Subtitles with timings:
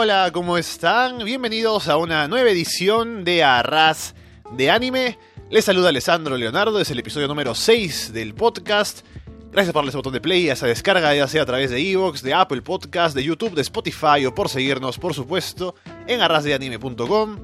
[0.00, 1.18] hola, ¿cómo están?
[1.26, 4.14] Bienvenidos a una nueva edición de Arras
[4.50, 5.18] de Anime.
[5.50, 9.04] Les saluda Alessandro Leonardo, es el episodio número 6 del podcast.
[9.52, 11.86] Gracias por darle ese botón de play, a esa descarga, ya sea a través de
[11.86, 15.74] Evox, de Apple Podcast, de YouTube, de Spotify o por seguirnos, por supuesto,
[16.06, 17.36] en arrasdeanime.com.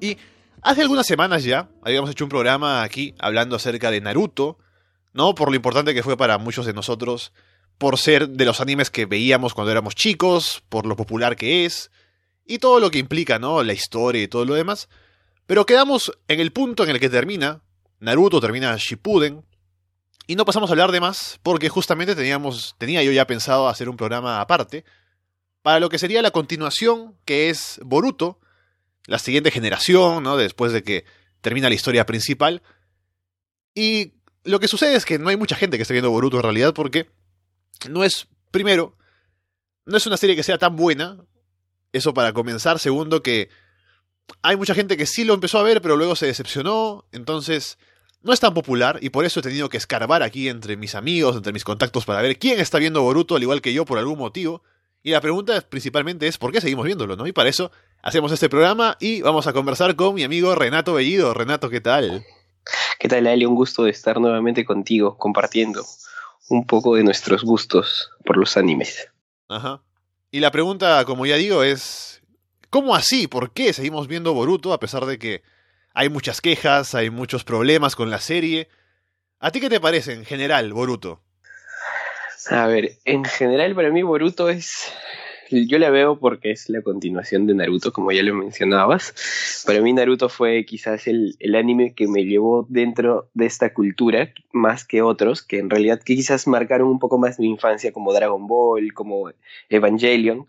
[0.00, 0.16] Y
[0.62, 4.56] hace algunas semanas ya habíamos hecho un programa aquí hablando acerca de Naruto,
[5.14, 5.34] ¿no?
[5.34, 7.32] Por lo importante que fue para muchos de nosotros,
[7.82, 11.90] por ser de los animes que veíamos cuando éramos chicos, por lo popular que es,
[12.46, 13.64] y todo lo que implica, ¿no?
[13.64, 14.88] La historia y todo lo demás.
[15.46, 17.60] Pero quedamos en el punto en el que termina,
[17.98, 19.44] Naruto termina Shippuden,
[20.28, 23.88] y no pasamos a hablar de más porque justamente teníamos, tenía yo ya pensado hacer
[23.88, 24.84] un programa aparte
[25.62, 28.38] para lo que sería la continuación que es Boruto,
[29.06, 30.36] la siguiente generación, ¿no?
[30.36, 31.04] Después de que
[31.40, 32.62] termina la historia principal.
[33.74, 34.12] Y
[34.44, 36.74] lo que sucede es que no hay mucha gente que esté viendo Boruto en realidad
[36.74, 37.10] porque
[37.88, 38.96] no es, primero,
[39.84, 41.18] no es una serie que sea tan buena,
[41.92, 43.50] eso para comenzar, segundo que
[44.40, 47.78] hay mucha gente que sí lo empezó a ver pero luego se decepcionó, entonces
[48.22, 51.36] no es tan popular y por eso he tenido que escarbar aquí entre mis amigos,
[51.36, 54.18] entre mis contactos para ver quién está viendo Boruto al igual que yo por algún
[54.18, 54.62] motivo.
[55.02, 57.16] Y la pregunta principalmente es ¿por qué seguimos viéndolo?
[57.16, 57.26] ¿no?
[57.26, 61.34] Y para eso hacemos este programa y vamos a conversar con mi amigo Renato Bellido.
[61.34, 62.24] Renato, ¿qué tal?
[63.00, 63.44] ¿Qué tal, Ali?
[63.44, 65.84] Un gusto de estar nuevamente contigo, compartiendo
[66.52, 69.08] un poco de nuestros gustos por los animes.
[69.48, 69.82] Ajá.
[70.30, 72.22] Y la pregunta, como ya digo, es
[72.70, 73.26] ¿cómo así?
[73.26, 75.42] ¿Por qué seguimos viendo Boruto a pesar de que
[75.94, 78.68] hay muchas quejas, hay muchos problemas con la serie.
[79.40, 81.20] ¿A ti qué te parece en general, Boruto?
[82.50, 84.92] A ver, en general para mí Boruto es...
[85.68, 89.62] Yo la veo porque es la continuación de Naruto, como ya lo mencionabas.
[89.66, 94.32] Para mí Naruto fue quizás el, el anime que me llevó dentro de esta cultura,
[94.52, 98.46] más que otros, que en realidad quizás marcaron un poco más mi infancia, como Dragon
[98.46, 99.30] Ball, como
[99.68, 100.46] Evangelion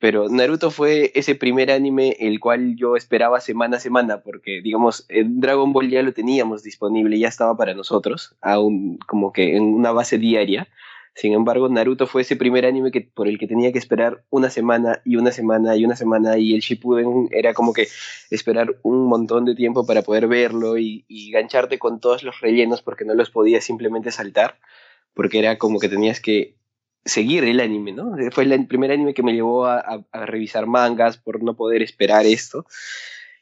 [0.00, 5.06] pero Naruto fue ese primer anime el cual yo esperaba semana a semana, porque digamos,
[5.08, 9.90] Dragon Ball ya lo teníamos disponible, ya estaba para nosotros, aún como que en una
[9.90, 10.68] base diaria.
[11.14, 14.50] Sin embargo, Naruto fue ese primer anime que, por el que tenía que esperar una
[14.50, 17.88] semana y una semana y una semana, y el Shippuden era como que
[18.30, 22.82] esperar un montón de tiempo para poder verlo y, y gancharte con todos los rellenos
[22.82, 24.58] porque no los podías simplemente saltar,
[25.14, 26.58] porque era como que tenías que
[27.08, 28.14] seguir el anime, ¿no?
[28.30, 32.66] Fue el primer anime que me llevó a, revisar mangas por no poder esperar esto.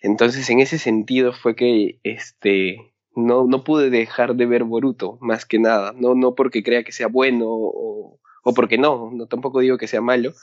[0.01, 5.47] Entonces, en ese sentido fue que este, no, no pude dejar de ver Boruto, más
[5.47, 5.93] que nada.
[5.97, 9.89] No, no porque crea que sea bueno o, o porque no, no, tampoco digo que
[9.89, 10.35] sea malo.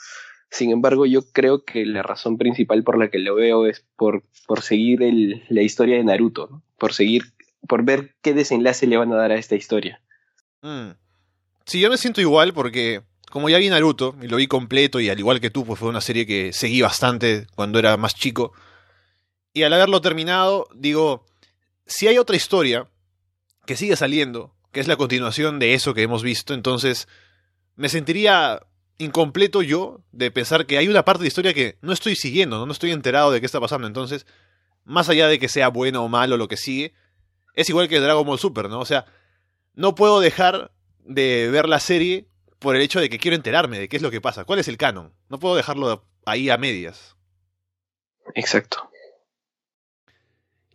[0.49, 4.23] Sin embargo, yo creo que la razón principal por la que lo veo es por,
[4.47, 7.33] por seguir el, la historia de Naruto, por seguir,
[7.67, 10.01] por ver qué desenlace le van a dar a esta historia.
[10.61, 10.91] Mm.
[11.65, 15.09] Sí, yo me siento igual porque como ya vi Naruto y lo vi completo y
[15.09, 18.51] al igual que tú, pues fue una serie que seguí bastante cuando era más chico.
[19.53, 21.25] Y al haberlo terminado, digo,
[21.85, 22.89] si hay otra historia
[23.65, 27.07] que sigue saliendo, que es la continuación de eso que hemos visto, entonces
[27.75, 28.65] me sentiría
[28.97, 32.65] incompleto yo de pensar que hay una parte de historia que no estoy siguiendo, no,
[32.65, 33.87] no estoy enterado de qué está pasando.
[33.87, 34.25] Entonces,
[34.85, 36.93] más allá de que sea bueno o malo lo que sigue,
[37.55, 38.79] es igual que Dragon Ball Super, ¿no?
[38.79, 39.05] O sea,
[39.73, 42.27] no puedo dejar de ver la serie
[42.59, 44.67] por el hecho de que quiero enterarme de qué es lo que pasa, cuál es
[44.67, 45.13] el canon.
[45.29, 47.15] No puedo dejarlo ahí a medias.
[48.35, 48.89] Exacto.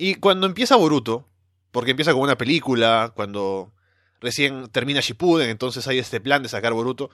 [0.00, 1.28] Y cuando empieza Boruto,
[1.72, 3.72] porque empieza como una película, cuando
[4.21, 7.10] recién termina Shippuden, entonces hay este plan de sacar Boruto.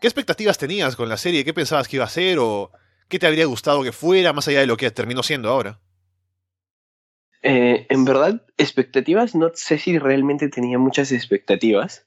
[0.00, 1.42] ¿Qué expectativas tenías con la serie?
[1.42, 2.70] ¿Qué pensabas que iba a ser o
[3.08, 5.80] qué te habría gustado que fuera más allá de lo que terminó siendo ahora?
[7.42, 12.06] Eh, en verdad, expectativas, no sé si realmente tenía muchas expectativas.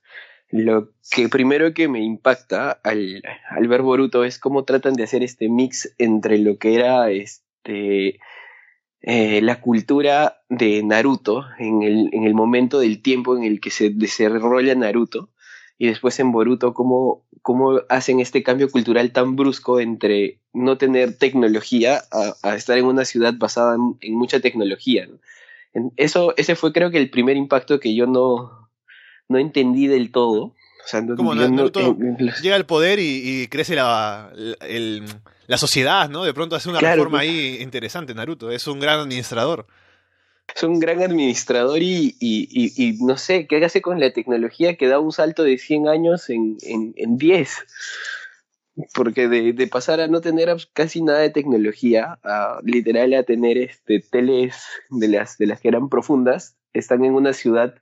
[0.52, 3.24] Lo que primero que me impacta al,
[3.68, 8.20] ver Boruto es cómo tratan de hacer este mix entre lo que era este,
[9.08, 13.70] eh, la cultura de Naruto en el, en el momento del tiempo en el que
[13.70, 15.30] se desarrolla Naruto
[15.78, 21.20] y después en Boruto cómo, cómo hacen este cambio cultural tan brusco entre no tener
[21.20, 25.06] tecnología a, a estar en una ciudad basada en, en mucha tecnología.
[25.06, 25.20] ¿no?
[25.98, 28.72] Eso, ese fue creo que el primer impacto que yo no,
[29.30, 30.46] no entendí del todo.
[30.46, 35.04] O sea, Como Naruto no, llega al poder y, y crece la, el,
[35.48, 36.24] la sociedad, ¿no?
[36.24, 38.52] De pronto hace una claro, reforma ahí interesante, Naruto.
[38.52, 39.68] Es un gran administrador.
[40.54, 44.76] Es un gran administrador y, y, y, y no sé, ¿qué hace con la tecnología
[44.76, 47.66] que da un salto de 100 años en, en, en 10?
[48.94, 53.58] Porque de, de, pasar a no tener casi nada de tecnología, a literal a tener
[53.58, 54.56] este, teles
[54.90, 57.76] de las, de las que eran profundas, están en una ciudad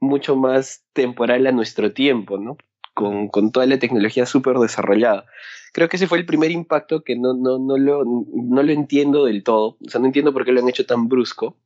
[0.00, 2.56] mucho más temporal a nuestro tiempo, ¿no?
[2.94, 5.26] Con, con toda la tecnología súper desarrollada.
[5.72, 9.24] Creo que ese fue el primer impacto que no, no, no, lo, no lo entiendo
[9.24, 9.76] del todo.
[9.84, 11.56] O sea, no entiendo por qué lo han hecho tan brusco.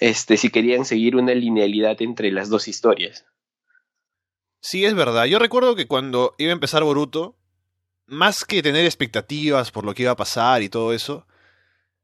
[0.00, 3.24] Este, si querían seguir una linealidad entre las dos historias.
[4.60, 5.26] Sí, es verdad.
[5.26, 7.36] Yo recuerdo que cuando iba a empezar Boruto,
[8.06, 11.26] más que tener expectativas por lo que iba a pasar y todo eso,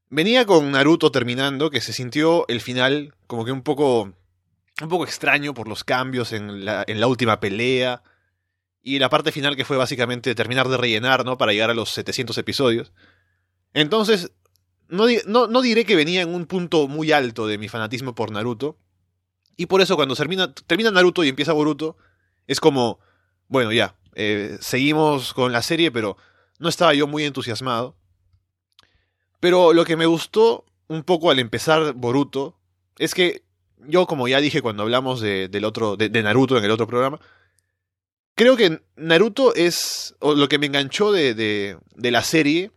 [0.09, 4.13] venía con Naruto terminando, que se sintió el final como que un poco
[4.81, 8.01] un poco extraño por los cambios en la, en la última pelea
[8.83, 11.37] y la parte final que fue básicamente terminar de rellenar, ¿no?
[11.37, 12.93] Para llegar a los 700 episodios.
[13.73, 14.31] Entonces,
[14.87, 18.31] no, no, no, diré que venía en un punto muy alto de mi fanatismo por
[18.31, 18.77] Naruto.
[19.55, 21.97] Y por eso cuando termina, termina Naruto y empieza Boruto,
[22.47, 22.99] es como,
[23.47, 26.17] bueno, ya, eh, seguimos con la serie, pero
[26.59, 27.95] no estaba yo muy entusiasmado.
[29.39, 32.59] Pero lo que me gustó un poco al empezar Boruto
[32.97, 33.43] es que
[33.87, 37.19] yo, como ya dije cuando hablamos de, del otro, de, Naruto en el otro programa,
[38.41, 42.71] creo que Naruto es, o lo que me enganchó de, de, la serie,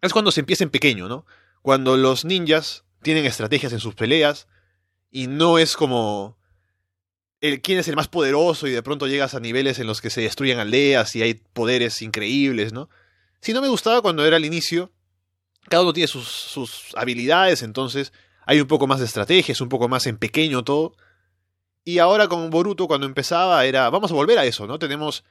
[0.00, 1.24] es cuando se empieza en pequeño, ¿no?
[1.62, 4.48] Cuando los ninjas tienen estrategias en sus peleas
[5.12, 6.36] y no es como
[7.40, 10.10] el, quién es el más poderoso y de pronto llegas a niveles en los que
[10.10, 12.88] se destruyen aldeas y hay poderes increíbles, ¿no?
[13.40, 14.90] Si no me gustaba cuando era el inicio,
[15.68, 18.12] cada uno tiene sus, sus habilidades, entonces
[18.46, 20.96] hay un poco más de estrategia, es un poco más en pequeño todo.
[21.84, 24.78] Y ahora con Boruto cuando empezaba era, vamos a volver a eso, ¿no?
[24.78, 25.24] Tenemos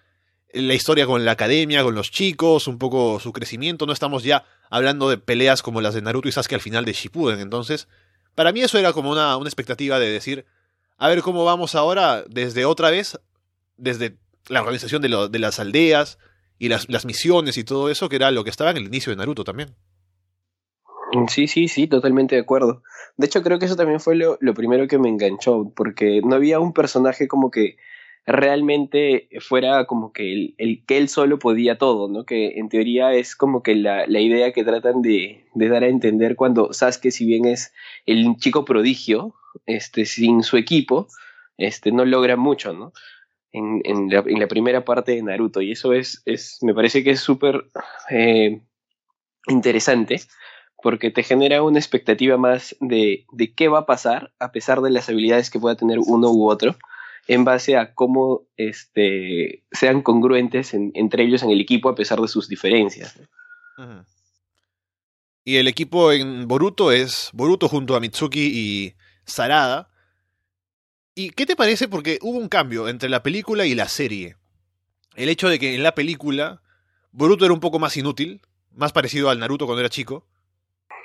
[0.54, 4.44] la historia con la academia, con los chicos, un poco su crecimiento, no estamos ya
[4.70, 7.88] hablando de peleas como las de Naruto y Sasuke al final de Shippuden, entonces,
[8.36, 10.46] para mí eso era como una, una expectativa de decir,
[10.98, 13.18] a ver cómo vamos ahora desde otra vez,
[13.78, 14.18] desde
[14.50, 16.18] la organización de, de las aldeas
[16.60, 19.12] y las, las misiones y todo eso, que era lo que estaba en el inicio
[19.12, 19.74] de Naruto también.
[21.28, 22.84] Sí, sí, sí, totalmente de acuerdo.
[23.18, 26.60] De hecho, creo que eso también fue lo, primero que me enganchó, porque no había
[26.60, 27.78] un personaje como que
[28.26, 32.26] realmente fuera como que el, que él solo podía todo, ¿no?
[32.26, 36.72] Que en teoría es como que la, idea que tratan de, dar a entender cuando
[36.72, 37.74] Sasuke, si bien es
[38.06, 39.36] el chico prodigio,
[39.66, 41.08] este, sin su equipo,
[41.58, 42.94] este, no logra mucho, ¿no?
[43.52, 45.62] En, en, la, en la primera parte de Naruto.
[45.62, 47.66] Y eso es, es me parece que es súper
[48.10, 48.62] eh,
[49.48, 50.22] interesante
[50.82, 54.90] porque te genera una expectativa más de, de, qué va a pasar a pesar de
[54.90, 56.76] las habilidades que pueda tener uno u otro,
[57.28, 62.28] en base a cómo este, sean congruentes entre ellos en el equipo a pesar de
[62.28, 63.20] sus diferencias.
[65.44, 68.96] Y el equipo en Boruto es Boruto junto a Mitsuki y
[69.26, 69.90] Sarada.
[71.16, 71.88] ¿Y qué te parece?
[71.88, 74.38] Porque hubo un cambio entre la película y la serie.
[75.16, 76.62] El hecho de que en la película
[77.12, 78.42] Boruto era un poco más inútil,
[78.72, 80.26] más parecido al Naruto cuando era chico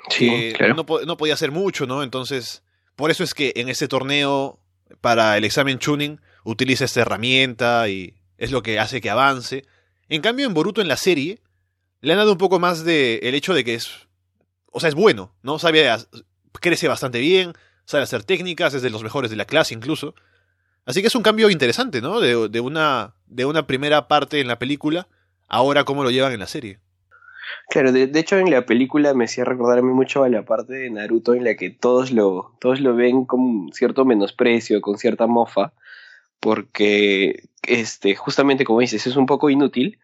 [0.09, 0.75] Sí, claro.
[0.75, 2.03] no, no, podía hacer mucho, ¿no?
[2.03, 2.63] Entonces,
[2.95, 4.59] por eso es que en ese torneo,
[5.01, 9.65] para el examen tuning, utiliza esta herramienta y es lo que hace que avance.
[10.09, 11.41] En cambio, en Boruto, en la serie,
[12.01, 14.07] le han dado un poco más de el hecho de que es.
[14.71, 15.59] O sea, es bueno, ¿no?
[15.59, 15.89] Sabe,
[16.53, 17.53] crece bastante bien,
[17.85, 20.13] sabe hacer técnicas, es de los mejores de la clase incluso.
[20.85, 22.21] Así que es un cambio interesante, ¿no?
[22.21, 25.07] De, de, una, de una primera parte en la película,
[25.47, 26.79] ahora cómo lo llevan en la serie.
[27.69, 31.33] Claro, de, hecho en la película me hacía recordarme mucho a la parte de Naruto
[31.33, 35.73] en la que todos lo, todos lo ven con cierto menosprecio, con cierta mofa,
[36.39, 39.99] porque este, justamente como dices, es un poco inútil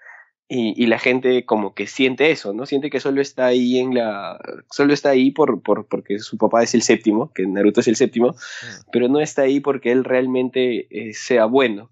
[0.49, 2.65] y, y, la gente como que siente eso, ¿no?
[2.65, 4.37] Siente que solo está ahí en la.
[4.69, 7.95] solo está ahí por, por, porque su papá es el séptimo, que Naruto es el
[7.95, 8.89] séptimo, mm.
[8.91, 11.89] pero no está ahí porque él realmente eh, sea bueno.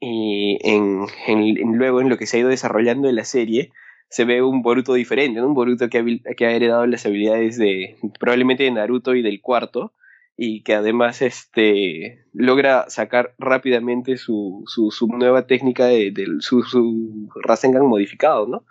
[0.00, 3.72] Y en, en, luego en lo que se ha ido desarrollando en la serie,
[4.08, 7.96] se ve un Boruto diferente, un Boruto que ha, que ha heredado las habilidades de
[8.18, 9.92] probablemente de Naruto y del cuarto
[10.36, 17.28] y que además este logra sacar rápidamente su, su, su nueva técnica de, su, su
[17.42, 18.64] Rasengan modificado, ¿no?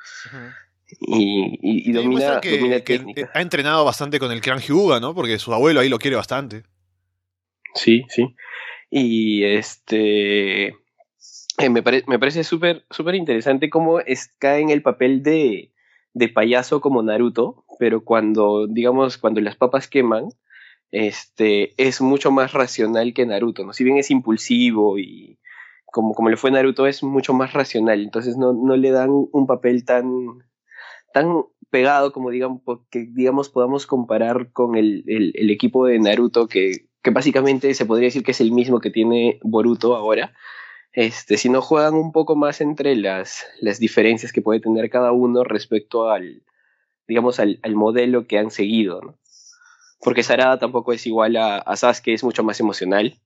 [1.01, 3.32] Y, y, domina, que, técnica.
[3.34, 5.15] ha entrenado bastante con el clan Hyuga, ¿no?
[5.15, 6.63] Porque su abuelo ahí lo quiere bastante.
[7.74, 8.36] Sí, sí.
[8.92, 10.75] Y este
[11.57, 14.00] eh, me, me, parece súper súper interesante cómo
[14.39, 15.71] cae en el papel de,
[16.13, 20.29] de, payaso como Naruto, pero cuando, digamos, cuando las papas queman,
[20.91, 23.74] este, es mucho más racional que Naruto, ¿no?
[23.74, 25.39] Si bien es impulsivo y
[25.85, 29.47] como, como le fue Naruto, es mucho más racional, entonces no, no le dan un
[29.47, 30.09] papel tan,
[31.13, 36.47] tan pegado como digamos, que digamos podamos comparar con el, el, el equipo de Naruto
[36.47, 40.33] que, que básicamente se podría decir que es el mismo que tiene Boruto ahora,
[40.96, 45.12] este, si no juegan un poco más entre las, las diferencias que puede tener cada
[45.12, 46.42] uno respecto al,
[47.06, 49.20] digamos, al, al modelo que han seguido, ¿no?
[50.00, 53.20] Porque Sarada tampoco es igual a, a, Sasuke, es mucho más emocional.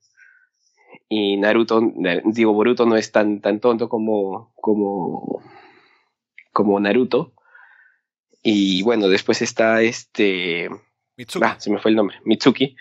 [1.09, 1.81] Y Naruto,
[2.25, 5.43] digo, Boruto no es tan, tan tonto como, como,
[6.51, 7.33] como Naruto.
[8.41, 10.69] Y bueno, después está este...
[11.17, 11.45] Mitsuki.
[11.45, 12.17] Ah, se me fue el nombre.
[12.23, 12.77] Mitsuki,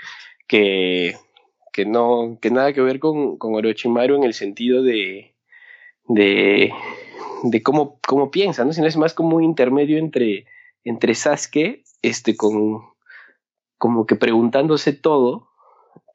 [0.47, 1.17] que,
[1.79, 5.37] que, no, que nada que ver con, con Orochimaru en el sentido de,
[6.09, 6.73] de,
[7.45, 8.73] de cómo, cómo piensa, ¿no?
[8.73, 10.47] Sino es más como un intermedio entre,
[10.83, 12.81] entre Sasuke, este, con,
[13.77, 15.51] como que preguntándose todo,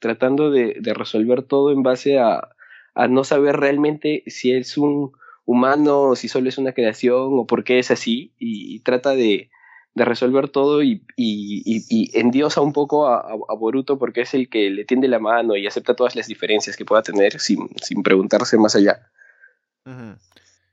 [0.01, 2.49] tratando de, de resolver todo en base a,
[2.93, 5.13] a no saber realmente si es un
[5.45, 9.49] humano, si solo es una creación, o por qué es así, y, trata de,
[9.93, 14.49] de, resolver todo y, y, y, endiosa un poco a, a, Boruto porque es el
[14.49, 18.03] que le tiende la mano y acepta todas las diferencias que pueda tener sin, sin
[18.03, 19.09] preguntarse más allá.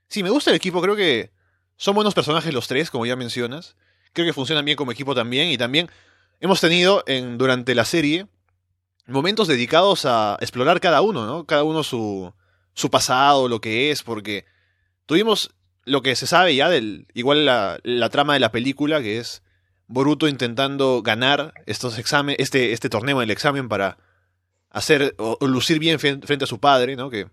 [0.07, 1.31] Sí, me gusta el equipo, creo que
[1.77, 3.75] son buenos personajes los tres, como ya mencionas.
[4.13, 5.89] Creo que funcionan bien como equipo también, y también
[6.39, 8.27] hemos tenido en, durante la serie
[9.07, 11.45] momentos dedicados a explorar cada uno, ¿no?
[11.45, 12.33] Cada uno su,
[12.73, 14.45] su pasado, lo que es, porque
[15.05, 15.51] tuvimos
[15.85, 19.41] lo que se sabe ya del, igual la, la trama de la película, que es
[19.87, 23.97] Boruto intentando ganar estos examen, este, este torneo del examen para
[24.69, 27.09] hacer o, lucir bien frente a su padre, ¿no?
[27.09, 27.27] Que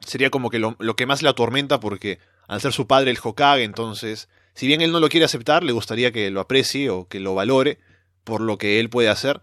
[0.00, 3.18] sería como que lo, lo, que más le atormenta porque al ser su padre el
[3.22, 7.08] Hokage, entonces, si bien él no lo quiere aceptar, le gustaría que lo aprecie o
[7.08, 7.78] que lo valore
[8.22, 9.40] por lo que él puede hacer.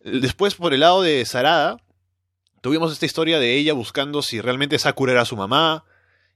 [0.00, 1.76] Después, por el lado de Sarada,
[2.62, 5.84] tuvimos esta historia de ella buscando si realmente Sakura era su mamá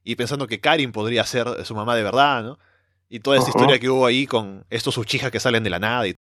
[0.04, 2.58] y pensando que Karin podría ser su mamá de verdad, ¿no?
[3.08, 6.06] Y toda esta historia que hubo ahí con estos Uchiha que salen de la nada.
[6.06, 6.14] Y,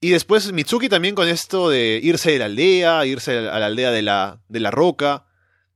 [0.00, 3.90] y después Mitsuki también con esto de irse de la aldea, irse a la aldea
[3.90, 5.26] de la, de la roca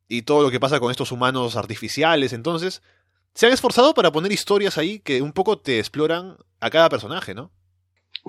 [0.08, 2.32] y todo lo que pasa con estos humanos artificiales.
[2.32, 2.80] Entonces,
[3.34, 7.34] se han esforzado para poner historias ahí que un poco te exploran a cada personaje,
[7.34, 7.50] ¿no?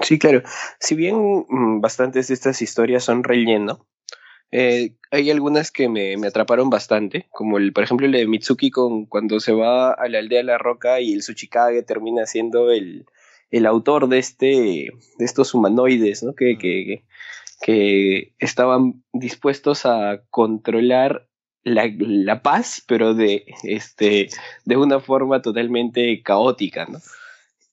[0.02, 0.44] Sí, claro.
[0.80, 3.86] Si bien mm, bastantes de estas historias son relleno,
[4.52, 8.72] eh, hay algunas que me, me, atraparon bastante, como el, por ejemplo, el de Mitsuki
[8.72, 12.72] con cuando se va a la aldea de la roca y el Tsuchikage termina siendo
[12.72, 13.06] el,
[13.52, 14.46] el autor de este,
[15.18, 16.34] de estos humanoides, ¿no?
[16.34, 17.04] Que, que,
[17.62, 21.28] que estaban dispuestos a controlar
[21.64, 24.30] la, la, paz, pero de, este,
[24.66, 27.00] de una forma totalmente caótica, ¿no?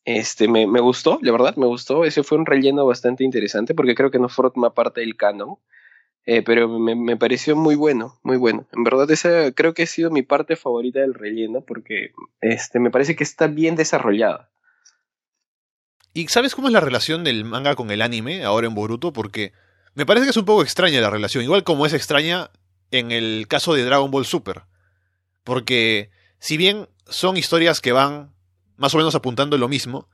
[0.04, 2.04] Este, me, me, gustó, la verdad, me gustó.
[2.04, 5.56] Ese fue un relleno bastante interesante porque creo que no forma parte del canon.
[6.26, 8.66] Eh, pero me, me, pareció muy bueno, muy bueno.
[8.72, 12.90] En verdad, esa creo que ha sido mi parte favorita del relleno porque este, me
[12.90, 14.50] parece que está bien desarrollada.
[16.14, 19.12] ¿Y sabes cómo es la relación del manga con el anime ahora en Boruto?
[19.12, 19.52] Porque
[19.94, 22.50] me parece que es un poco extraña la relación, igual como es extraña
[22.90, 24.62] en el caso de Dragon Ball Super.
[25.42, 28.32] Porque si bien son historias que van
[28.76, 30.08] más o menos apuntando lo mismo,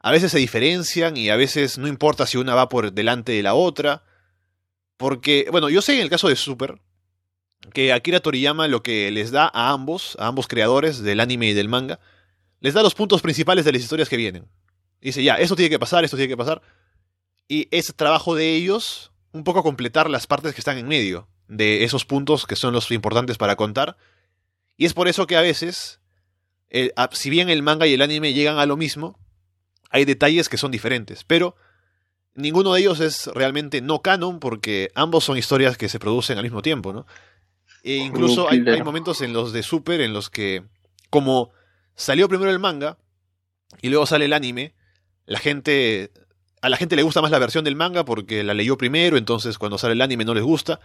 [0.00, 3.42] a veces se diferencian y a veces no importa si una va por delante de
[3.42, 4.02] la otra.
[4.96, 6.80] Porque, bueno, yo sé en el caso de Super
[7.72, 11.54] que Akira Toriyama lo que les da a ambos, a ambos creadores del anime y
[11.54, 11.98] del manga,
[12.60, 14.48] les da los puntos principales de las historias que vienen.
[15.00, 16.62] Dice, ya, esto tiene que pasar, esto tiene que pasar.
[17.48, 21.84] Y es trabajo de ellos un poco completar las partes que están en medio de
[21.84, 23.96] esos puntos que son los importantes para contar.
[24.76, 26.00] Y es por eso que a veces,
[27.12, 29.18] si bien el manga y el anime llegan a lo mismo,
[29.90, 31.24] hay detalles que son diferentes.
[31.24, 31.56] Pero
[32.34, 36.44] ninguno de ellos es realmente no canon porque ambos son historias que se producen al
[36.44, 37.06] mismo tiempo, ¿no?
[37.82, 40.64] E incluso hay, hay, momentos en los de Super en los que,
[41.10, 41.50] como
[41.94, 42.98] salió primero el manga
[43.82, 44.74] y luego sale el anime,
[45.26, 46.10] la gente
[46.64, 49.58] a la gente le gusta más la versión del manga porque la leyó primero, entonces
[49.58, 50.80] cuando sale el anime no les gusta.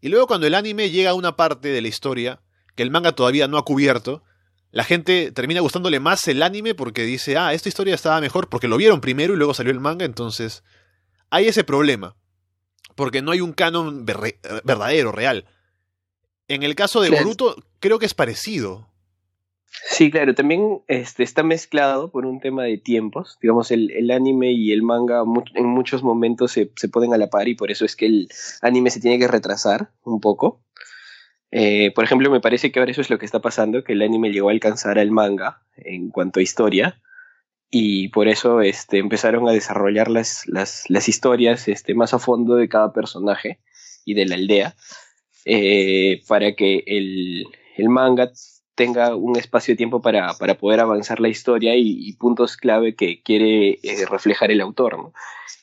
[0.00, 2.40] Y luego cuando el anime llega a una parte de la historia
[2.74, 4.24] que el manga todavía no ha cubierto,
[4.72, 8.66] la gente termina gustándole más el anime porque dice, ah, esta historia estaba mejor porque
[8.66, 10.64] lo vieron primero y luego salió el manga, entonces
[11.30, 12.16] hay ese problema.
[12.94, 15.46] Porque no hay un canon verdadero, real.
[16.48, 18.88] En el caso de Boruto, creo que es parecido.
[19.88, 23.38] Sí, claro, también este, está mezclado por un tema de tiempos.
[23.40, 25.22] Digamos, el, el anime y el manga
[25.54, 28.28] en muchos momentos se, se, ponen a la par y por eso es que el
[28.62, 30.60] anime se tiene que retrasar un poco.
[31.52, 34.02] Eh, por ejemplo, me parece que ahora eso es lo que está pasando, que el
[34.02, 37.00] anime llegó a alcanzar al manga en cuanto a historia
[37.70, 42.56] y por eso este, empezaron a desarrollar las, las, las historias este, más a fondo
[42.56, 43.60] de cada personaje
[44.04, 44.74] y de la aldea
[45.44, 47.46] eh, para que el,
[47.76, 48.30] el manga
[48.74, 53.22] tenga un espacio de tiempo para, para poder avanzar la historia y, puntos clave que
[53.22, 54.96] quiere eh, reflejar el autor.
[54.96, 55.12] ¿no?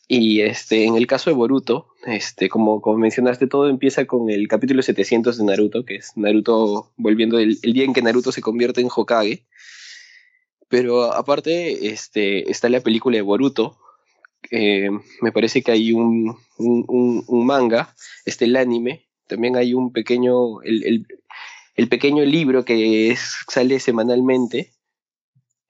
[0.07, 4.47] Y este, en el caso de Boruto, este, como, como mencionaste, todo empieza con el
[4.47, 8.41] capítulo 700 de Naruto, que es Naruto volviendo el, el día en que Naruto se
[8.41, 9.43] convierte en Hokage.
[10.69, 13.77] Pero aparte este, está la película de Boruto.
[14.51, 14.89] Eh,
[15.21, 17.95] me parece que hay un, un, un, manga,
[18.25, 19.07] este el anime.
[19.27, 21.07] También hay un pequeño, el, el,
[21.75, 23.15] el pequeño libro que
[23.47, 24.73] sale semanalmente,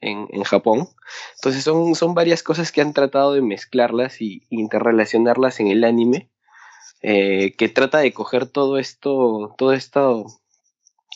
[0.02, 0.90] en, en Japón.
[1.36, 6.30] Entonces son, son varias cosas que han tratado de mezclarlas y interrelacionarlas en el anime,
[7.02, 10.26] eh, que trata de coger todo esto, todo esto,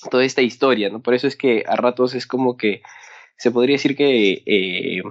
[0.10, 1.02] toda esta historia, ¿no?
[1.02, 2.82] Por eso es que a ratos es como que
[3.38, 5.02] se podría decir que eh,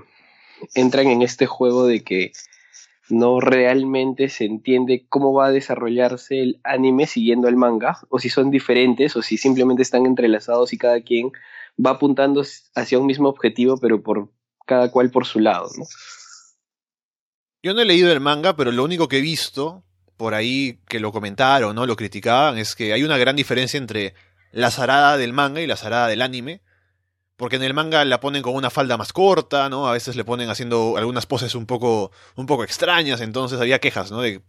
[0.75, 2.33] entran en este juego de que
[3.09, 8.29] no realmente se entiende cómo va a desarrollarse el anime siguiendo el manga, o si
[8.29, 11.33] son diferentes, o si simplemente están entrelazados y cada quien
[11.85, 14.31] va apuntando hacia un mismo objetivo, pero por
[14.67, 15.85] cada cual por su lado, ¿no?
[17.63, 19.85] Yo no he leído el manga, pero lo único que he visto
[20.17, 21.87] por ahí que lo comentaron, ¿no?
[21.87, 24.15] Lo criticaban, es que hay una gran diferencia entre
[24.53, 26.63] la zarada del manga y la zarada del anime.
[27.41, 29.89] Porque en el manga la ponen con una falda más corta, ¿no?
[29.89, 34.11] A veces le ponen haciendo algunas poses un poco, un poco extrañas, entonces había quejas,
[34.11, 34.21] ¿no?
[34.21, 34.43] De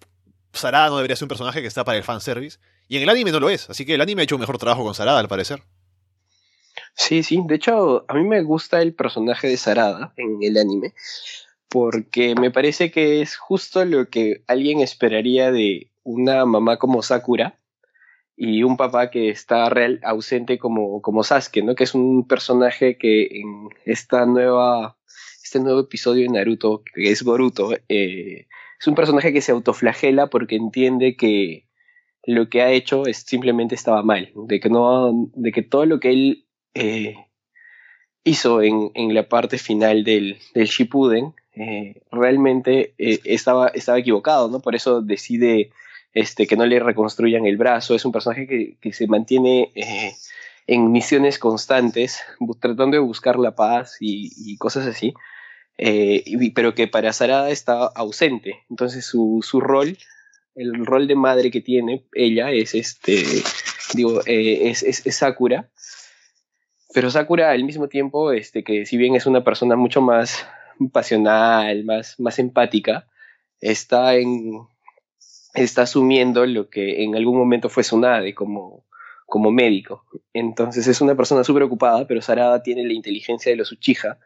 [0.52, 2.60] Sarada no debería ser un personaje que está para el fanservice.
[2.90, 4.58] Y en el anime no lo es, así que el anime ha hecho un mejor
[4.58, 5.64] trabajo con Sarada, al parecer.
[6.94, 10.94] Sí, sí, de hecho, a mí me gusta el personaje de Sarada en el anime,
[11.70, 17.58] porque me parece que es justo lo que alguien esperaría de una mamá como Sakura
[18.44, 21.76] y un papá que está real ausente como, como Sasuke, ¿no?
[21.76, 24.98] Que es un personaje que en esta nueva,
[25.44, 28.48] este nuevo episodio de Naruto, que es Boruto, eh,
[28.80, 31.68] es un personaje que se autoflagela porque entiende que
[32.26, 36.00] lo que ha hecho es simplemente estaba mal, de que no, de que todo lo
[36.00, 37.18] que él eh,
[38.24, 44.62] hizo en, en, la parte final del, del Shippuden eh, realmente estaba, estaba equivocado, ¿no?
[44.62, 45.70] Por eso decide
[46.14, 47.96] este, que no le reconstruyan el brazo.
[47.96, 50.14] Es un personaje que, que se mantiene eh,
[50.68, 52.22] en misiones constantes,
[52.60, 55.14] tratando de buscar la paz y, cosas así,
[55.78, 58.64] eh, pero que para Sarada está ausente.
[58.70, 59.98] Entonces su, su rol,
[60.56, 63.24] el rol de madre que tiene ella es este,
[63.94, 65.70] digo, eh, es, es, es Sakura.
[66.94, 70.46] Pero Sakura al mismo tiempo, este, que si bien es una persona mucho más
[70.92, 73.08] pasional, más, más empática,
[73.60, 74.68] está en,
[75.54, 78.86] está asumiendo lo que en algún momento fue Tsunade como,
[79.26, 80.06] como médico.
[80.34, 84.20] Entonces es una persona súper ocupada, pero Sarada tiene la inteligencia de los Uchiha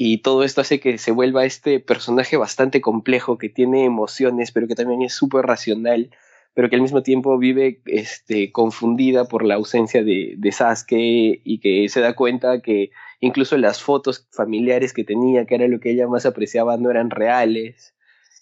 [0.00, 4.68] y todo esto hace que se vuelva este personaje bastante complejo que tiene emociones, pero
[4.68, 6.10] que también es súper racional,
[6.54, 11.58] pero que al mismo tiempo vive este, confundida por la ausencia de, de Sasuke y
[11.60, 15.90] que se da cuenta que incluso las fotos familiares que tenía, que era lo que
[15.90, 17.94] ella más apreciaba, no eran reales.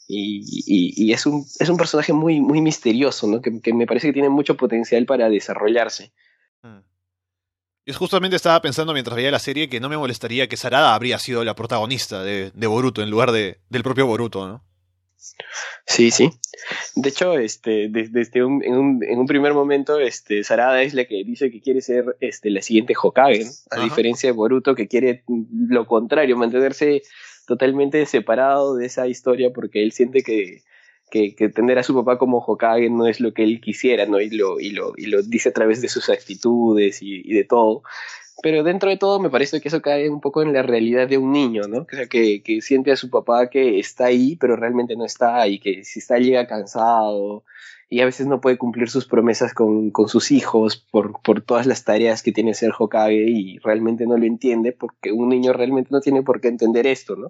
[0.09, 3.41] Y, y, y, es, un, es un personaje muy, muy misterioso, ¿no?
[3.41, 6.13] Que, que, me parece que tiene mucho potencial para desarrollarse.
[6.63, 6.79] Mm.
[7.87, 11.19] Y justamente estaba pensando mientras veía la serie que no me molestaría que Sarada habría
[11.19, 14.65] sido la protagonista de, de Boruto en lugar de, del propio Boruto, ¿no?
[15.87, 16.31] Sí, sí.
[16.95, 20.95] De hecho, este, desde, desde un, en, un, en, un, primer momento, este, Sarada es
[20.95, 23.85] la que dice que quiere ser este, la siguiente Hokage, a Ajá.
[23.85, 25.25] diferencia de Boruto que quiere
[25.69, 27.03] lo contrario, mantenerse
[27.47, 30.63] totalmente separado de esa historia porque él siente que,
[31.11, 34.21] que, tener a su papá como Hokage no es lo que él quisiera, ¿no?
[34.21, 37.83] Y lo, y lo, y lo dice a través de sus actitudes y, de todo.
[38.43, 41.19] Pero dentro de todo me parece que eso cae un poco en la realidad de
[41.19, 41.87] un niño, ¿no?
[41.87, 45.85] Que, que siente a su papá que está ahí, pero realmente no está, y que
[45.85, 47.45] si está llega cansado,
[47.89, 51.67] y a veces no puede cumplir sus promesas con, con sus hijos por, por todas
[51.67, 55.91] las tareas que tiene ser Hokage y realmente no lo entiende porque un niño realmente
[55.93, 57.29] no tiene por qué entender esto, ¿no?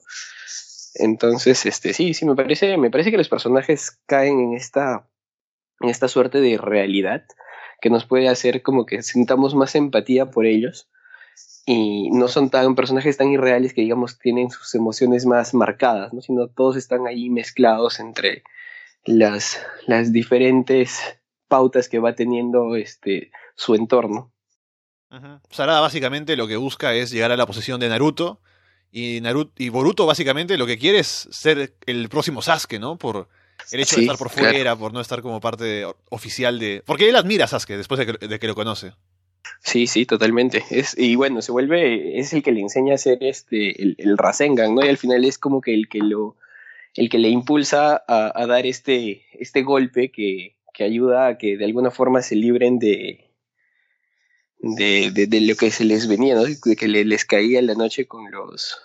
[0.95, 5.07] Entonces, este, sí, sí, me parece, me parece que los personajes caen en esta,
[5.81, 7.25] en esta suerte de realidad
[7.83, 10.89] que nos puede hacer como que sintamos más empatía por ellos
[11.67, 16.23] y no son tan personajes tan irreales que digamos tienen sus emociones más marcadas, ¿no?
[16.23, 18.43] sino todos están ahí mezclados entre
[19.07, 21.01] las, las diferentes
[21.49, 24.33] pautas que va teniendo este su entorno.
[25.11, 25.41] -huh.
[25.51, 28.41] Sarada básicamente lo que busca es llegar a la posición de Naruto
[28.91, 32.97] y Naruto y Boruto básicamente lo que quiere es ser el próximo Sasuke, ¿no?
[32.99, 33.29] Por
[33.73, 34.79] el hecho sí, de estar por fuera, claro.
[34.79, 36.83] por no estar como parte de, oficial de...
[36.85, 38.93] Porque él admira a Sasuke después de que, de que lo conoce.
[39.61, 40.65] Sí, sí, totalmente.
[40.71, 44.19] Es, y bueno, se vuelve, es el que le enseña a hacer este, el, el
[44.19, 44.85] Rasengan, ¿no?
[44.85, 46.37] Y al final es como que el que lo,
[46.97, 51.57] el que le impulsa a, a dar este, este golpe que, que, ayuda a que
[51.57, 53.31] de alguna forma se libren de,
[54.59, 56.45] de, de, de lo que se les venía, ¿no?
[56.45, 58.79] De que le, les caía en la noche con los,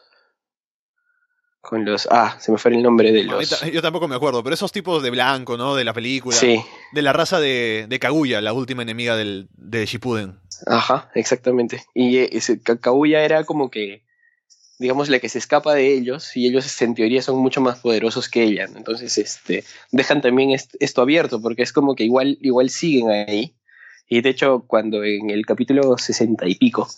[1.62, 4.56] con los ah se me fue el nombre de los yo tampoco me acuerdo pero
[4.56, 6.60] esos tipos de blanco no de la película sí.
[6.92, 10.40] de la raza de, de Kaguya la última enemiga del de Shippuden.
[10.68, 11.84] Ajá exactamente.
[11.94, 14.04] Y ese Kaguya era como que
[14.82, 18.28] digamos la que se escapa de ellos y ellos en teoría son mucho más poderosos
[18.28, 18.78] que ella ¿no?
[18.78, 23.54] entonces este dejan también esto abierto porque es como que igual igual siguen ahí
[24.10, 26.90] y de hecho cuando en el capítulo sesenta y pico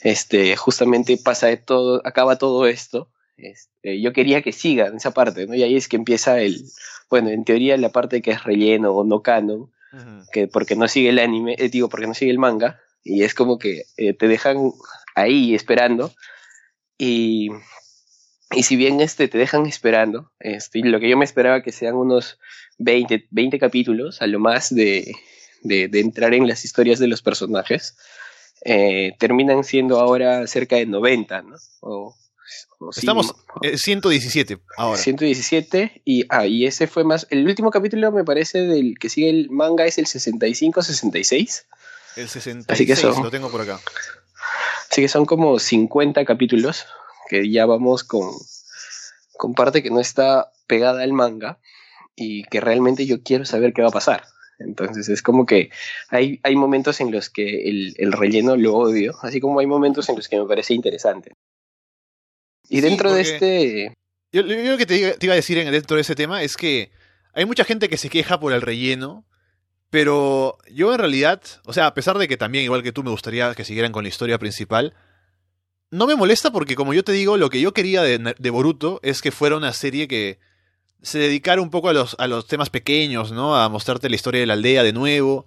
[0.00, 3.08] este, justamente pasa todo, acaba todo esto.
[3.36, 5.54] Este, yo quería que sigan esa parte, ¿no?
[5.54, 6.64] Y ahí es que empieza el,
[7.10, 9.70] bueno, en teoría la parte que es relleno o no canon,
[10.32, 13.34] que porque no sigue el anime, eh, digo, porque no sigue el manga, y es
[13.34, 14.72] como que eh, te dejan
[15.14, 16.12] ahí esperando,
[17.04, 17.50] y,
[18.52, 21.96] y si bien este, te dejan esperando, este, lo que yo me esperaba que sean
[21.96, 22.38] unos
[22.78, 25.12] 20, 20 capítulos, a lo más de,
[25.62, 27.96] de, entrar en las historias de los personajes,
[28.64, 31.56] eh, terminan siendo ahora cerca de 90, ¿no?
[31.80, 32.14] O,
[32.96, 35.00] Estamos en 117 ahora.
[35.00, 37.26] 117 y, ah, y ese fue más...
[37.30, 41.64] El último capítulo me parece del que sigue el manga es el 65-66.
[42.14, 43.80] El 66, Así que lo tengo por acá.
[44.92, 46.84] Así que son como 50 capítulos
[47.30, 48.28] que ya vamos con,
[49.38, 51.58] con parte que no está pegada al manga
[52.14, 54.24] y que realmente yo quiero saber qué va a pasar.
[54.58, 55.70] Entonces es como que
[56.10, 60.10] hay, hay momentos en los que el, el, relleno lo odio, así como hay momentos
[60.10, 61.32] en los que me parece interesante.
[62.68, 63.94] Y dentro de este...
[64.30, 66.90] Yo, lo que te, iba a decir en, dentro de ese tema es que
[67.32, 69.24] hay mucha gente que se queja por el relleno,
[69.92, 73.10] pero yo en realidad, o sea, a pesar de que también, igual que tú, me
[73.10, 74.94] gustaría que siguieran con la historia principal,
[75.90, 79.00] no me molesta porque, como yo te digo, lo que yo quería de, de Boruto
[79.02, 80.38] es que fuera una serie que
[81.02, 83.54] se dedicara un poco a los, a los temas pequeños, ¿no?
[83.54, 85.46] A mostrarte la historia de la aldea de nuevo.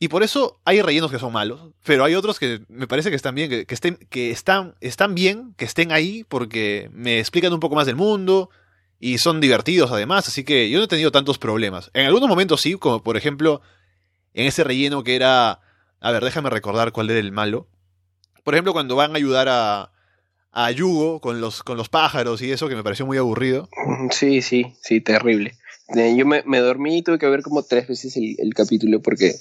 [0.00, 3.16] Y por eso hay rellenos que son malos, pero hay otros que me parece que
[3.16, 7.60] están bien, que, estén, que están, están bien, que estén ahí porque me explican un
[7.60, 8.48] poco más del mundo
[8.98, 11.90] y son divertidos además, así que yo no he tenido tantos problemas.
[11.94, 13.60] En algunos momentos sí, como por ejemplo
[14.34, 15.60] en ese relleno que era,
[16.00, 17.66] a ver, déjame recordar cuál era el malo.
[18.44, 19.90] Por ejemplo, cuando van a ayudar a,
[20.52, 23.68] a Yugo con los, con los pájaros y eso, que me pareció muy aburrido.
[24.10, 25.56] Sí, sí, sí, terrible.
[25.88, 29.34] Yo me, me dormí y tuve que ver como tres veces el capítulo porque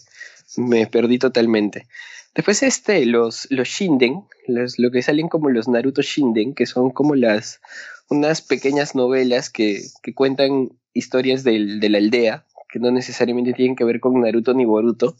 [0.58, 1.88] me perdí totalmente.
[2.36, 6.92] Después este, los, los Shinden, los, lo que salen como los Naruto Shinden, que son
[6.92, 7.62] como las
[8.10, 13.76] unas pequeñas novelas que, que cuentan historias del, de la aldea, que no necesariamente tienen
[13.76, 15.16] que ver con Naruto ni Boruto,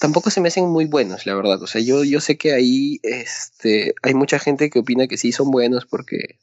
[0.00, 1.62] tampoco se me hacen muy buenos, la verdad.
[1.62, 5.30] O sea, yo, yo sé que ahí este, hay mucha gente que opina que sí
[5.30, 6.38] son buenos porque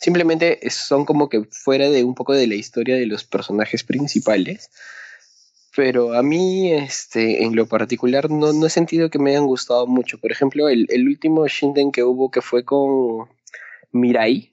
[0.00, 4.70] simplemente son como que fuera de un poco de la historia de los personajes principales
[5.76, 9.86] pero a mí, este, en lo particular, no, no he sentido que me hayan gustado
[9.86, 10.18] mucho.
[10.18, 13.28] Por ejemplo, el, el último Shinden que hubo que fue con
[13.92, 14.50] Mirai,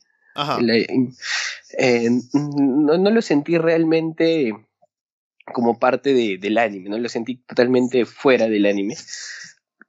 [1.79, 4.51] eh, no, no, lo sentí realmente
[5.53, 8.97] como parte de, del anime, no lo sentí totalmente fuera del anime,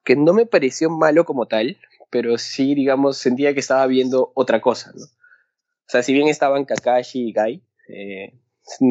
[0.04, 1.78] que no me pareció malo como tal,
[2.10, 5.04] pero sí, digamos, sentía que estaba viendo otra cosa, ¿no?
[5.04, 8.32] O sea, si bien estaban Kakashi y Gai, eh,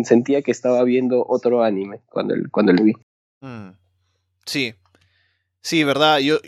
[0.04, 2.94] sentía que estaba viendo otro anime cuando, cuando lo vi.
[3.42, 3.72] Mm.
[4.46, 4.76] Sí.
[5.62, 6.20] Sí, verdad.
[6.20, 6.40] Yo,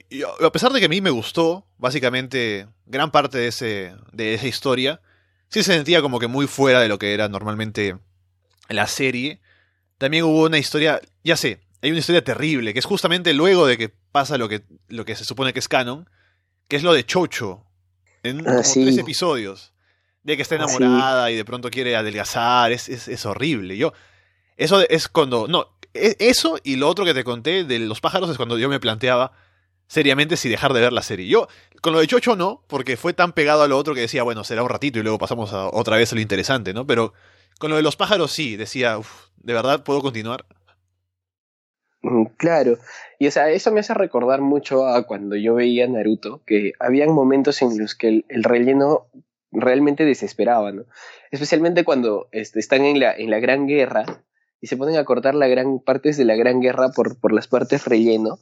[0.46, 4.48] a pesar de que a mí me gustó, básicamente, gran parte de, ese, de esa
[4.48, 5.02] historia,
[5.50, 7.98] sí se sentía como que muy fuera de lo que era normalmente
[8.68, 9.40] la serie.
[9.98, 13.78] También hubo una historia, ya sé, hay una historia terrible, que es justamente luego de
[13.78, 16.10] que pasa lo que, lo que se supone que es canon,
[16.68, 17.64] que es lo de Chocho,
[18.24, 19.75] en ah, como tres episodios
[20.26, 23.78] de que está enamorada y de pronto quiere adelgazar, es, es, horrible.
[23.78, 23.94] Yo,
[24.58, 28.32] eso es cuando, no, e, eso y lo otro que te conté de los pájaros
[28.32, 29.34] es cuando yo me planteaba
[29.86, 31.28] seriamente si dejar de ver la serie.
[31.28, 31.48] Yo,
[31.80, 34.44] con lo de Chocho no, porque fue tan pegado a lo otro que decía, bueno,
[34.44, 36.88] será un ratito y luego pasamos a otra vez a lo interesante, ¿no?
[36.88, 37.14] Pero
[37.60, 40.44] con lo de los pájaros sí, decía, uff, ¿de verdad puedo continuar?
[42.02, 42.80] Mm, claro,
[43.20, 47.12] y o sea, eso me hace recordar mucho a cuando yo veía Naruto, que habían
[47.12, 49.06] momentos en los que el relleno
[49.56, 50.86] realmente desesperaba, ¿no?
[51.32, 54.06] Especialmente cuando este, están en la, en la Gran Guerra
[54.62, 57.48] y se ponen a cortar la gran partes de la Gran Guerra por, por las
[57.48, 58.40] partes relleno.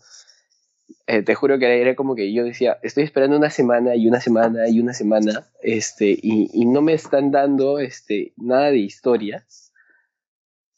[1.08, 4.21] Eh, te juro que era como que yo decía, estoy esperando una semana y una
[4.21, 9.45] semana y una semana, este, y, y no me están dando este, nada de historia.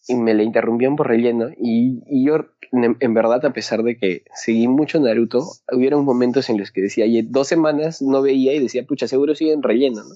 [0.08, 1.50] Y me la interrumpían por relleno.
[1.58, 6.58] Y, y yo en, verdad, a pesar de que seguí mucho Naruto, hubieron momentos en
[6.58, 10.16] los que decía, dos semanas no veía y decía, pucha, seguro siguen relleno, ¿no?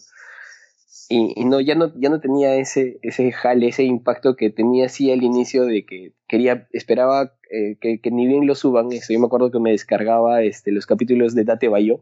[1.12, 5.12] Y, no, ya no, ya no tenía ese, ese jale, ese impacto que tenía así
[5.12, 8.92] al inicio de que quería, esperaba eh, que, ni bien lo suban.
[8.92, 12.02] Eso, yo me acuerdo que me descargaba este, los capítulos de Date Bayo,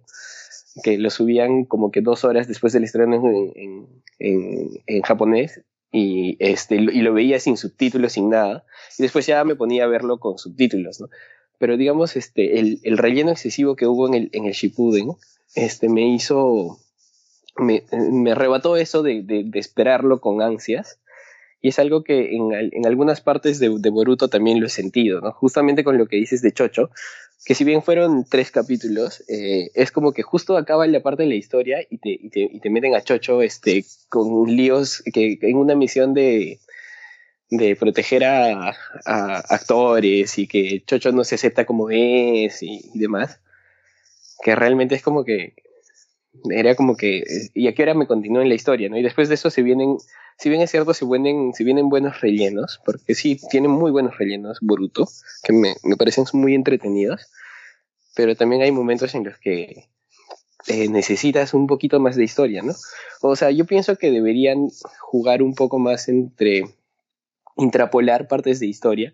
[0.84, 3.88] que lo subían como que dos horas después del estreno en,
[4.20, 8.66] en, en japonés y, este, y lo veía sin subtítulos, sin nada,
[8.98, 11.10] y después ya me ponía a verlo con subtítulos, ¿no?
[11.60, 15.14] Pero digamos, este, el, el relleno excesivo que hubo en el, en el Shippuden,
[15.56, 16.78] este, me hizo,
[17.58, 21.00] me, me arrebató eso de, de, esperarlo con ansias,
[21.62, 25.22] y es algo que en, en algunas partes de, de, Boruto también lo he sentido,
[25.22, 25.32] ¿no?
[25.32, 26.92] Justamente con lo que dices de Chocho,
[27.46, 31.30] que si bien fueron tres capítulos, eh, es como que justo acaba la parte de
[31.30, 35.38] la historia y te, y te, y te meten a Chocho este, con líos que
[35.42, 36.60] en una misión de,
[37.50, 43.40] de proteger a, actores y que Chocho no se acepta como es y, demás,
[44.44, 45.54] que realmente es como que
[46.50, 47.24] era como que
[47.54, 48.98] y a qué hora me continúa en la historia, ¿no?
[48.98, 49.98] Y después de eso se vienen,
[50.38, 54.18] si bien es cierto, se vienen, se vienen buenos rellenos, porque sí, tienen muy buenos
[54.18, 55.08] rellenos Boruto,
[55.44, 57.28] que me, me parecen muy entretenidos,
[58.16, 59.90] pero también hay momentos en los que
[60.68, 62.74] eh, necesitas un poquito más de historia, ¿no?
[63.22, 64.68] O sea, yo pienso que deberían
[65.00, 66.64] jugar un poco más entre
[67.56, 69.14] intrapolar partes de historia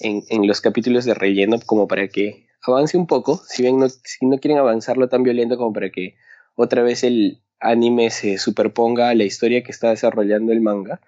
[0.00, 3.88] en, en los capítulos de relleno como para que avance un poco, si bien no,
[3.88, 6.16] si no quieren avanzarlo tan violento como para que
[6.56, 11.00] otra vez el anime se superponga a la historia que está desarrollando el manga,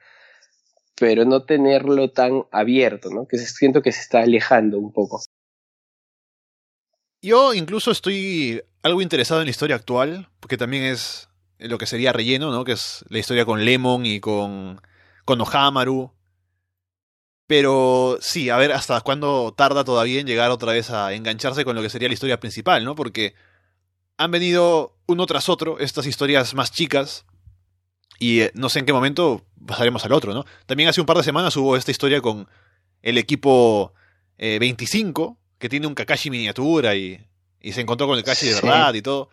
[0.98, 3.26] pero no tenerlo tan abierto, ¿no?
[3.28, 5.22] Que siento que se está alejando un poco.
[7.22, 11.28] Yo incluso estoy algo interesado en la historia actual, porque también es
[11.58, 12.64] lo que sería relleno, ¿no?
[12.64, 14.80] Que es la historia con Lemon y con,
[15.24, 16.12] con Ohamaru.
[17.46, 21.76] Pero sí, a ver hasta cuándo tarda todavía en llegar otra vez a engancharse con
[21.76, 22.94] lo que sería la historia principal, ¿no?
[22.94, 23.34] Porque
[24.16, 27.24] han venido uno tras otro estas historias más chicas
[28.18, 30.44] y eh, no sé en qué momento pasaremos al otro, ¿no?
[30.66, 32.48] También hace un par de semanas hubo esta historia con
[33.02, 33.92] el equipo
[34.38, 37.20] eh, 25, que tiene un Kakashi miniatura y,
[37.60, 39.28] y se encontró con el Kakashi de verdad y todo.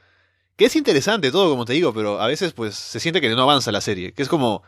[0.55, 3.41] Que es interesante todo, como te digo, pero a veces pues se siente que no
[3.41, 4.63] avanza la serie, que es como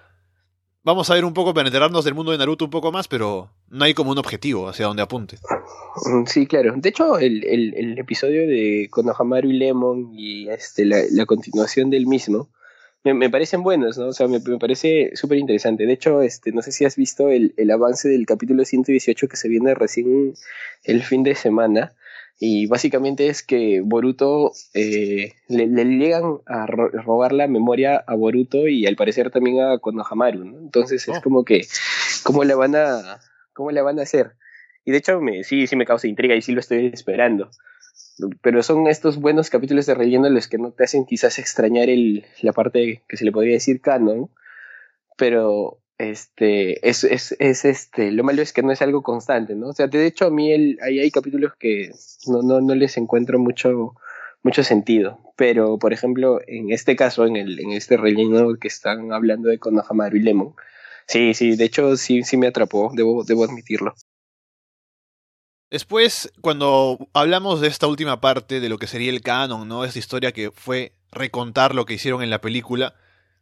[0.85, 3.49] vamos a ver un poco para enterarnos del mundo de Naruto un poco más, pero
[3.69, 5.37] no hay como un objetivo hacia donde apunte.
[6.27, 6.73] Sí, claro.
[6.77, 12.49] De hecho, el, el, episodio de Konohamaru y Lemon y este, la, continuación del mismo
[13.03, 14.07] me, me, parecen buenos, ¿no?
[14.07, 15.85] O sea, me, me parece súper interesante.
[15.85, 19.37] De hecho, este, no sé si has visto el, el avance del capítulo 118 que
[19.37, 20.33] se viene recién
[20.83, 21.93] el fin de semana.
[22.37, 28.15] Y básicamente es que Boruto eh, le, le, llegan a ro robar la memoria a
[28.15, 30.57] Boruto y al parecer también a Konohamaru, ¿no?
[30.59, 31.21] Entonces es oh.
[31.21, 31.65] como que,
[32.23, 33.19] ¿cómo le van a,
[33.53, 34.33] cómo le van a hacer?
[34.83, 37.49] Y de hecho me, sí, sí me causa intriga y sí lo estoy esperando.
[38.41, 42.25] Pero son estos buenos capítulos de relleno los que no te hacen quizás extrañar el,
[42.41, 44.29] la parte que se le podría decir canon,
[45.17, 49.69] pero este es, es, es, este lo malo es que no es algo constante no
[49.69, 51.91] o sea de hecho a mí el, hay, hay capítulos que
[52.27, 53.95] no, no, no les encuentro mucho
[54.43, 59.13] mucho sentido pero por ejemplo en este caso en el en este relleno que están
[59.13, 60.55] hablando de Konohamaru y Lemon
[61.07, 63.95] sí sí de hecho sí sí me atrapó debo debo admitirlo
[65.71, 69.83] Después, cuando hablamos de esta última parte de lo que sería el canon, ¿no?
[69.83, 72.93] Esta historia que fue recontar lo que hicieron en la película,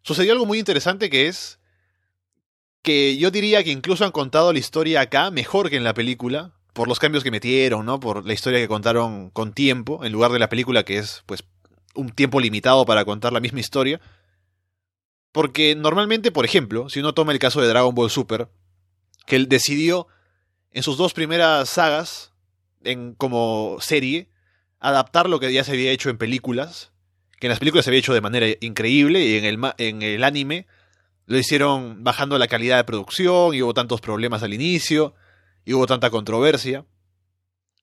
[0.02, 1.60] sucedió algo muy interesante que es
[2.84, 6.52] que yo diría que incluso han contado la historia acá mejor que en la película,
[6.74, 8.00] por los cambios que metieron, ¿no?
[8.00, 11.46] Por la historia que contaron con tiempo, en lugar de la película que es, pues,
[11.96, 14.02] un tiempo limitado para contar la misma historia.
[15.32, 18.50] Porque normalmente, por ejemplo, si uno toma el caso de Dragon Ball Super,
[19.26, 20.08] que él decidió
[20.72, 22.34] en sus dos primeras sagas,
[22.84, 24.30] en como serie,
[24.80, 26.92] adaptar lo que ya se había hecho en películas,
[27.40, 30.24] que en las películas se había hecho de manera increíble y en el, en el
[30.24, 30.68] anime
[31.34, 35.16] lo hicieron bajando la calidad de producción y hubo tantos problemas al inicio
[35.66, 36.86] y hubo tanta controversia.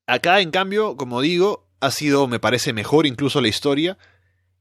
[0.06, 3.98] Acá, en cambio, como digo, ha sido, me parece, mejor incluso la historia.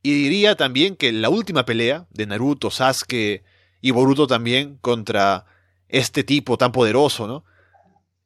[0.02, 3.44] Y diría también que la última pelea de Naruto, Sasuke
[3.80, 5.46] y Boruto también contra
[5.88, 7.46] este tipo tan poderoso, ¿no?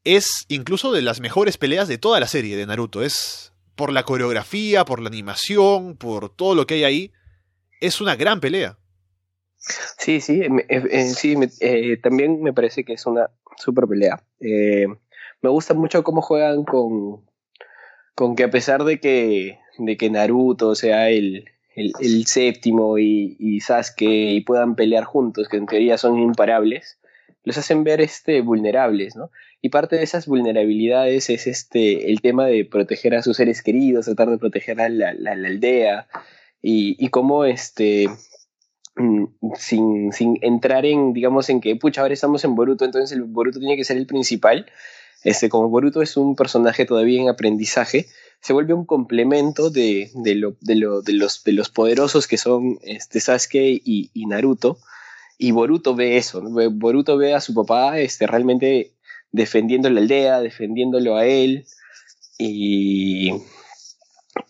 [0.06, 3.04] Es incluso de las mejores peleas de toda la serie de Naruto.
[3.04, 7.12] Es por la coreografía, por la animación, por todo lo que hay ahí.
[7.82, 8.78] Es una gran pelea.
[9.98, 14.22] Sí, sí, eh, eh, sí eh, también me parece que es una super pelea.
[14.40, 14.88] Eh,
[15.42, 17.22] me gusta mucho cómo juegan con,
[18.16, 21.46] con que a pesar de que, de que Naruto sea el,
[21.76, 27.00] el, el séptimo y, y, Sasuke y puedan pelear juntos, que en teoría son imparables,
[27.46, 29.32] los hacen ver este, vulnerables, ¿no?
[29.62, 34.06] Y parte de esas vulnerabilidades es este, el tema de proteger a sus seres queridos,
[34.06, 36.08] tratar de proteger a la, aldea
[36.62, 38.10] y, y cómo este,
[39.58, 43.60] sin, sin entrar en, digamos, en que, pucha, ahora estamos en Boruto, entonces el Boruto
[43.60, 44.66] tiene que ser el principal.
[45.24, 48.08] Este, como Boruto es un personaje todavía en aprendizaje,
[48.42, 52.78] se vuelve un complemento de, de, lo, de, de, los, de los poderosos que son
[52.84, 54.80] este, Sasuke y, Naruto.
[55.38, 56.42] Y Boruto ve eso.
[56.42, 58.92] Boruto ve a su papá este, realmente
[59.32, 61.66] defendiendo la aldea, defendiéndolo a él.
[62.38, 63.32] Y,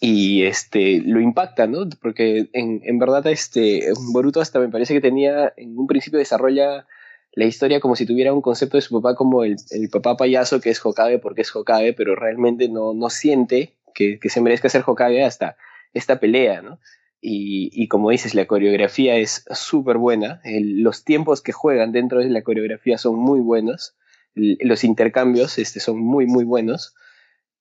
[0.06, 1.88] y este lo impacta, ¿no?
[2.02, 6.86] Porque en, en verdad este Boruto hasta me parece que tenía en un principio desarrolla
[7.32, 10.60] la historia como si tuviera un concepto de su papá como el, el papá payaso
[10.60, 14.68] que es Hokage porque es Hokage, pero realmente no, no siente que, que se merezca
[14.68, 15.56] ser Hokage hasta
[15.94, 16.80] esta pelea, ¿no?
[17.22, 20.42] Y, y, como dices, la coreografía es súper buena.
[20.44, 23.96] los tiempos que juegan dentro de la coreografía son muy buenos.
[24.36, 26.94] los intercambios este, son muy, muy buenos.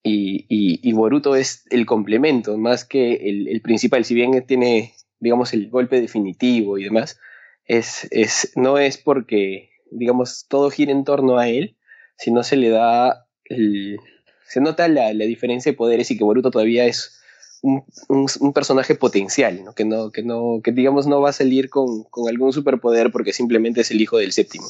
[0.05, 4.05] Y, y, Boruto es el complemento, más que el, el, principal.
[4.05, 7.21] Si bien tiene, digamos, el golpe definitivo y demás,
[7.67, 11.77] es, es, no es porque, digamos, todo gira en torno a él,
[12.17, 13.27] sino se le da.
[13.49, 17.23] se nota la, la diferencia de poderes y que Boruto todavía es
[17.63, 19.73] un, personaje potencial, ¿no?
[19.73, 23.33] Que no, que no, que digamos no va a salir con, con, algún superpoder porque
[23.33, 24.67] simplemente es el hijo del séptimo.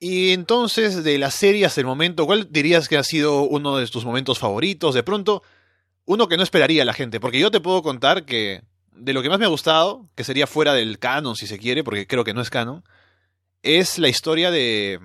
[0.00, 3.86] Y entonces, de la serie hasta el momento, ¿cuál dirías que ha sido uno de
[3.88, 4.94] tus momentos favoritos?
[4.94, 5.42] De pronto,
[6.04, 9.28] uno que no esperaría la gente, porque yo te puedo contar que de lo que
[9.28, 12.34] más me ha gustado, que sería fuera del canon si se quiere, porque creo que
[12.34, 12.84] no es canon,
[13.62, 15.00] es la historia de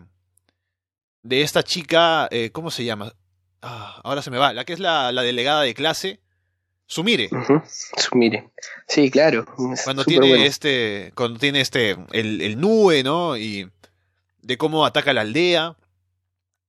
[1.23, 3.13] de esta chica, eh, ¿cómo se llama?
[3.61, 4.53] Ah, ahora se me va.
[4.53, 6.19] La que es la, delegada de clase.
[6.85, 7.29] Sumire.
[7.97, 8.51] Sumire.
[8.87, 9.45] Sí, claro.
[9.85, 11.13] Cuando tiene este.
[11.15, 11.91] Cuando tiene este.
[12.11, 13.37] El, el nube, ¿no?
[13.37, 13.71] Y
[14.43, 15.77] de cómo ataca la aldea.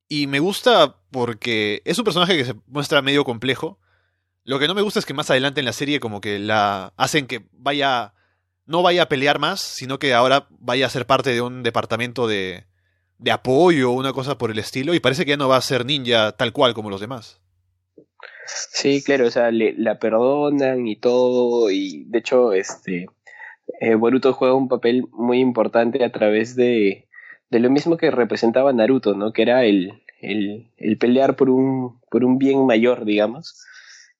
[0.08, 3.78] Y me gusta porque es un personaje que se muestra medio complejo.
[4.44, 6.92] Lo que no me gusta es que más adelante en la serie como que la
[6.96, 8.14] hacen que vaya
[8.66, 12.26] no vaya a pelear más, sino que ahora vaya a ser parte de un departamento
[12.26, 12.66] de
[13.18, 15.62] de apoyo o una cosa por el estilo y parece que ya no va a
[15.62, 17.40] ser ninja tal cual como los demás.
[18.46, 23.06] Sí, claro, o sea, le, la perdonan y todo y de hecho este
[23.80, 27.08] eh, Boruto juega un papel muy importante a través de,
[27.50, 29.32] de lo mismo que representaba Naruto, ¿no?
[29.32, 33.60] Que era el, el, el pelear por un, por un bien mayor, digamos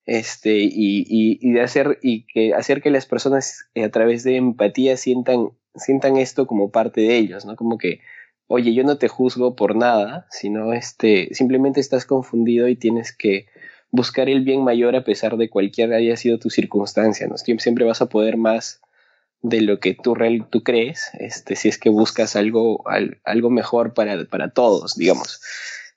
[0.07, 4.23] este y, y, y, de hacer y que hacer que las personas eh, a través
[4.23, 8.01] de empatía sientan sientan esto como parte de ellos no como que
[8.47, 13.47] oye, yo no te juzgo por nada, sino este, simplemente estás confundido y tienes que
[13.91, 17.37] buscar el bien mayor a pesar de cualquier haya sido tu circunstancia, ¿no?
[17.37, 18.81] Siempre vas a poder más
[19.45, 22.83] de lo que tú, real, tú crees, este, si es que buscas algo,
[23.25, 25.43] algo mejor para, para todos, digamos.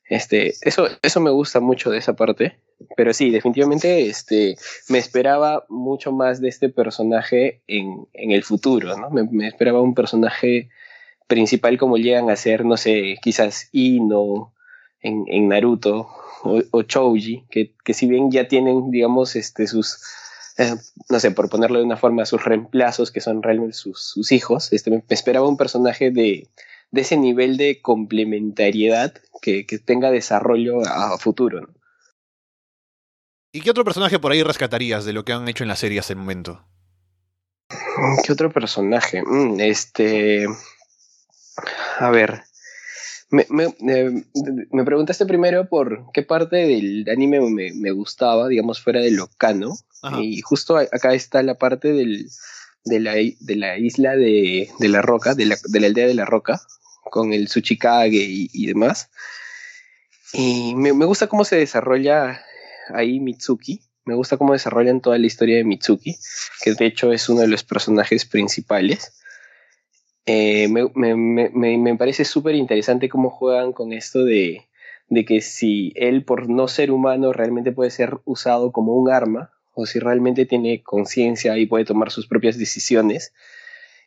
[0.10, 2.60] Este, eso, eso me gusta mucho de esa parte.
[2.98, 4.58] Pero sí, definitivamente este,
[4.90, 9.10] me esperaba mucho más de este personaje en, en el futuro, ¿no?
[9.10, 10.70] Me, me esperaba un personaje
[11.28, 14.54] principal como llegan a ser, no sé, quizás Ino
[15.02, 16.10] en, en Naruto
[16.44, 20.00] o, o Chouji, que, que, si bien ya tienen, digamos, este, sus,
[20.58, 20.76] eh,
[21.10, 24.74] no sé, por ponerlo de una forma, sus reemplazos, que son realmente sus, sus hijos,
[24.74, 26.50] este, me esperaba un personaje de,
[26.92, 31.70] de ese nivel de complementariedad que, que tenga desarrollo a, futuro.
[33.52, 36.00] ¿Y qué otro personaje por ahí rescatarías de lo que han hecho en la serie
[36.00, 36.66] hasta el momento?
[38.24, 39.22] ¿Qué otro personaje?
[39.24, 40.48] Mm, este.
[42.00, 42.44] A ver,
[43.30, 44.24] me, me, eh,
[44.72, 49.28] me, preguntaste primero por qué parte del anime me, me gustaba, digamos, fuera de lo
[49.38, 49.74] cano.
[50.22, 52.30] Y justo acá está la parte del,
[52.86, 56.14] de, la, de la isla de, de la roca, de la, de la, aldea de
[56.14, 56.62] la roca,
[57.10, 59.10] con el Tsuchikage y, y demás.
[60.34, 62.42] Y me, me, gusta cómo se desarrolla
[62.94, 63.82] ahí Mitsuki.
[64.06, 66.18] Me gusta cómo desarrollan toda la historia de Mitsuki,
[66.64, 69.20] que de hecho es uno de los personajes principales.
[70.30, 74.68] Eh, me, me, me, me, parece súper interesante cómo juegan con esto de,
[75.08, 79.54] de que si él por no ser humano realmente puede ser usado como un arma
[79.74, 83.34] o si realmente tiene conciencia y puede tomar sus propias decisiones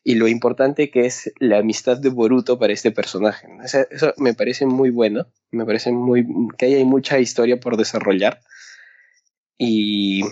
[0.05, 3.49] y lo importante que es la amistad de Boruto para este personaje.
[3.63, 6.27] eso me parece muy bueno, me parece muy
[6.59, 8.41] que hay mucha historia por desarrollar
[9.57, 10.23] y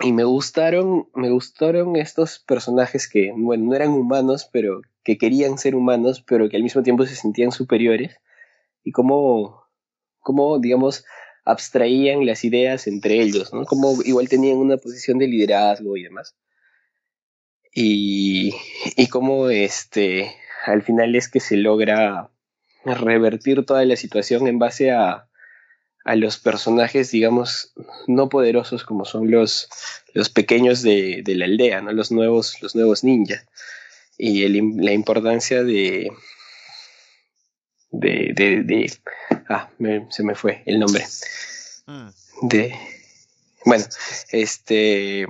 [0.00, 5.56] y me gustaron, me gustaron estos personajes que, bueno, no eran humanos, pero que querían
[5.56, 8.16] ser humanos, pero que al mismo tiempo se sentían superiores.
[8.84, 9.64] Y cómo,
[10.20, 11.04] cómo digamos,
[11.44, 13.64] abstraían las ideas entre ellos, ¿no?
[13.64, 16.36] Como igual tenían una posición de liderazgo y demás.
[17.72, 18.54] Y,
[18.96, 20.34] y cómo este,
[20.66, 22.30] al final es que se logra
[22.84, 25.28] revertir toda la situación en base a,
[26.06, 27.72] a los personajes, digamos,
[28.06, 29.68] no poderosos como son los,
[30.14, 31.92] los pequeños de, de la aldea, ¿no?
[31.92, 33.44] Los nuevos, los nuevos ninja.
[34.16, 36.12] Y el, la importancia de,
[37.90, 38.92] de, de, de
[39.48, 39.68] ah,
[40.10, 41.04] se me fue el nombre.
[41.86, 42.08] Mm.
[42.42, 42.74] De,
[43.64, 43.84] bueno,
[44.30, 45.26] este,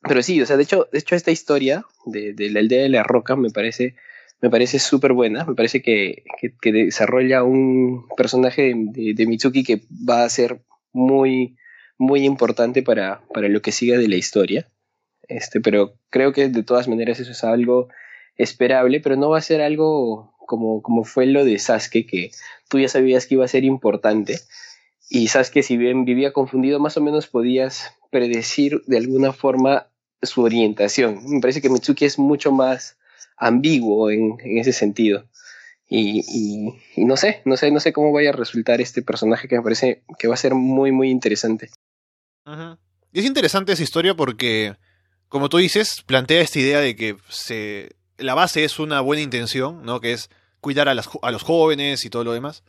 [0.00, 2.88] pero sí, o sea, de hecho, de hecho esta historia de, de la aldea de
[2.88, 3.94] la roca me parece
[4.40, 6.24] me parece súper buena, me parece que,
[6.60, 10.60] que, desarrolla un personaje de, Mitsuki que va a ser
[10.92, 11.56] muy,
[11.98, 14.68] muy importante para, para lo que siga de la historia.
[15.28, 17.88] Este, pero creo que de todas maneras eso es algo
[18.36, 22.30] esperable, pero no va a ser algo como, como fue lo de Sasuke, que
[22.68, 24.38] tú ya sabías que iba a ser importante
[25.08, 29.88] Y sabes que si bien vivía confundido, más o menos podías predecir de alguna forma
[30.22, 31.20] su orientación.
[31.26, 32.95] Me parece que Mitsuki es mucho más
[33.36, 35.24] ambiguo en, ese sentido.
[35.88, 39.62] Y, no sé, no sé, no sé cómo vaya a resultar este personaje que me
[39.62, 41.70] parece que va a ser muy, muy interesante.
[43.12, 44.76] Y es interesante esa historia porque,
[45.28, 49.84] como tú dices, plantea esta idea de que se, la base es una buena intención,
[49.84, 50.00] ¿no?
[50.00, 50.28] Que es
[50.60, 52.64] cuidar a, a los jóvenes y todo lo demás.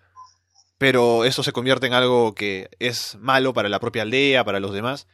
[0.78, 4.74] Pero eso se convierte en algo que es malo para la propia aldea, para los
[4.74, 5.08] demás.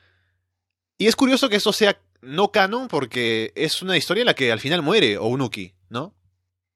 [0.98, 4.52] Y es curioso que esto sea no canon porque es una historia en la que
[4.52, 6.16] al final muere Ounuki, ¿no?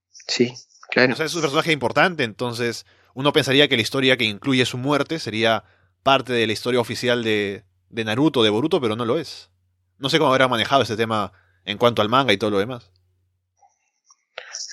[0.10, 0.54] Sí,
[0.89, 1.14] claro.
[1.14, 4.78] O sea, es un personaje importante, entonces uno pensaría que la historia que incluye su
[4.78, 5.64] muerte sería
[6.04, 9.50] parte de la historia oficial de, de Naruto, de Boruto, pero no lo es.
[9.98, 11.32] No sé cómo habrá manejado este tema
[11.66, 12.91] en cuanto al manga y todo lo demás.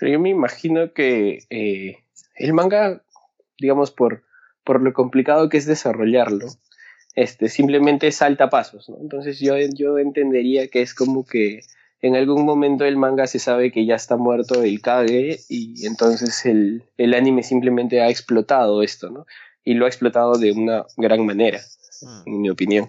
[0.00, 2.04] yo me imagino que eh,
[2.36, 3.02] el manga,
[3.58, 4.24] digamos, por,
[4.64, 6.48] por lo complicado que es desarrollarlo,
[7.14, 8.96] este, simplemente salta pasos, ¿no?
[9.00, 11.60] Entonces yo, yo entendería que es como que
[12.00, 16.44] en algún momento el manga se sabe que ya está muerto el Kage y entonces
[16.44, 19.26] el, el anime simplemente ha explotado esto, ¿no?
[19.64, 21.60] Y lo ha explotado de una gran manera,
[22.02, 22.22] mm.
[22.26, 22.88] en mi opinión.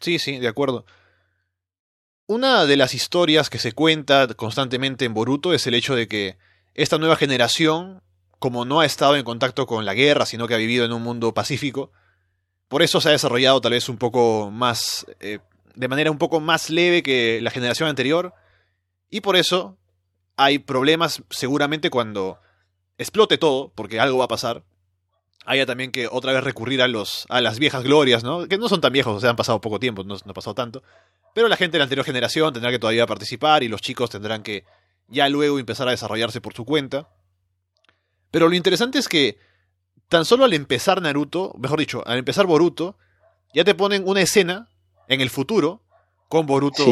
[0.00, 0.84] Sí, sí, de acuerdo.
[2.26, 6.38] Una de las historias que se cuenta constantemente en Boruto es el hecho de que
[6.74, 8.02] esta nueva generación,
[8.40, 11.02] como no ha estado en contacto con la guerra, sino que ha vivido en un
[11.02, 11.92] mundo pacífico,
[12.68, 15.38] por eso se ha desarrollado tal vez un poco más, eh,
[15.74, 18.34] de manera un poco más leve que la generación anterior.
[19.08, 19.78] Y por eso
[20.36, 22.38] hay problemas seguramente cuando
[22.98, 24.64] explote todo, porque algo va a pasar.
[25.44, 28.48] Haya también que otra vez recurrir a, los, a las viejas glorias, ¿no?
[28.48, 30.54] Que no son tan viejos, o sea, han pasado poco tiempo, no, no ha pasado
[30.54, 30.82] tanto.
[31.34, 34.42] Pero la gente de la anterior generación tendrá que todavía participar y los chicos tendrán
[34.42, 34.64] que
[35.06, 37.08] ya luego empezar a desarrollarse por su cuenta.
[38.32, 39.38] Pero lo interesante es que
[40.08, 42.96] tan solo al empezar Naruto, mejor dicho, al empezar Boruto,
[43.54, 44.68] ya te ponen una escena
[45.08, 45.82] en el futuro
[46.28, 46.84] con Boruto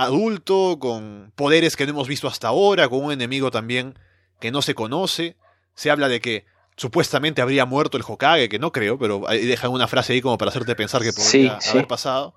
[0.00, 3.98] adulto, con poderes que no hemos visto hasta ahora, con un enemigo también
[4.40, 5.36] que no se conoce.
[5.74, 9.88] Se habla de que supuestamente habría muerto el Hokage, que no creo, pero dejan una
[9.88, 12.34] frase ahí como para hacerte pensar que podría haber pasado.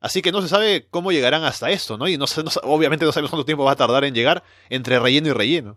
[0.00, 2.08] Así que no se sabe cómo llegarán hasta esto, ¿no?
[2.08, 5.28] Y no, no, obviamente no sabemos cuánto tiempo va a tardar en llegar entre relleno
[5.28, 5.76] y relleno.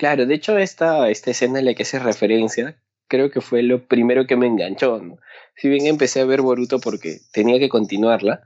[0.00, 2.74] Claro, de hecho esta, escena en la que hace referencia,
[3.06, 4.98] creo que fue lo primero que me enganchó.
[5.56, 8.42] Si bien empecé a ver Boruto porque tenía que continuarla,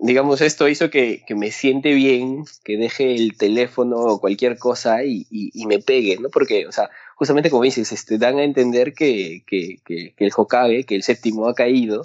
[0.00, 5.04] digamos, esto hizo que, que, me siente bien, que deje el teléfono o cualquier cosa
[5.04, 5.26] y,
[5.66, 6.30] me pegue, ¿no?
[6.30, 10.94] Porque, o sea, justamente como dices, este, dan a entender que, que el Hokage, que
[10.94, 12.00] el séptimo ha caído,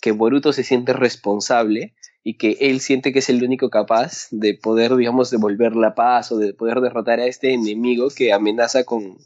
[0.00, 4.54] que Boruto se siente responsable y que él siente que es el único capaz de
[4.54, 9.18] poder, digamos, devolver la paz o de poder derrotar a este enemigo que amenaza con,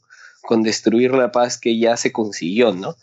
[0.42, 2.95] con destruir la paz que ya se consiguió, ¿no?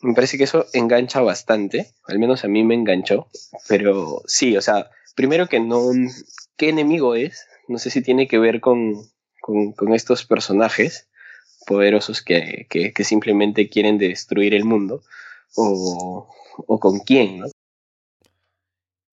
[0.00, 3.28] Me parece que eso engancha bastante, al menos a mí me enganchó,
[3.68, 5.90] pero sí, o sea, primero que no,
[6.56, 7.46] ¿qué enemigo es?
[7.66, 8.94] No sé si tiene que ver con,
[9.40, 11.08] con, con estos personajes
[11.66, 15.02] poderosos que, que, que, simplemente quieren destruir el mundo,
[15.56, 17.46] o, o con quién, ¿no?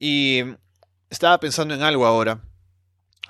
[0.05, 0.43] Y
[1.09, 2.43] estaba pensando en algo ahora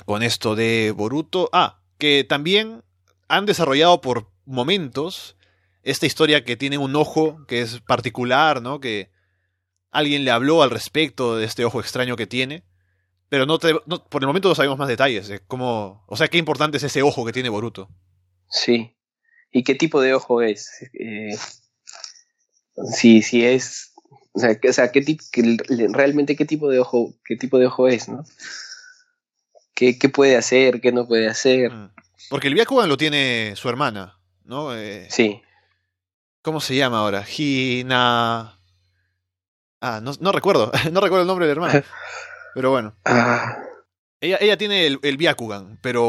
[0.06, 1.48] con esto de Boruto.
[1.54, 2.84] Ah, que también
[3.28, 5.38] han desarrollado por momentos
[5.84, 8.80] esta historia que tiene un ojo que es particular, ¿no?
[8.80, 9.12] Que
[9.92, 12.64] alguien le habló al respecto de este ojo extraño que tiene.
[13.30, 15.32] Pero no, por el momento no sabemos más detalles.
[15.48, 17.88] O sea, qué importante es ese ojo que tiene Boruto.
[18.50, 18.98] Sí.
[19.52, 20.72] ¿Y qué tipo de ojo es?
[21.00, 21.38] Eh,
[22.96, 23.93] si, si es
[24.34, 25.04] o sea, que, o sea ¿qué
[25.92, 28.24] realmente qué tipo de ojo, qué tipo de ojo es, ¿no?
[29.76, 31.72] ¿Qué, qué puede hacer, qué no puede hacer?
[31.72, 31.92] Mm.
[32.30, 34.76] Porque el Byakugan lo tiene su hermana, ¿no?
[34.76, 35.42] Eh, sí.
[36.42, 37.26] ¿Cómo se llama ahora?
[37.38, 38.58] Hina...
[39.82, 41.86] Ah, no, no recuerdo, no recuerdo el nombre de la hermana.
[42.56, 42.96] Pero bueno.
[43.06, 43.58] Ah.
[44.20, 46.02] Ella, ella tiene el, el Byakugan, pero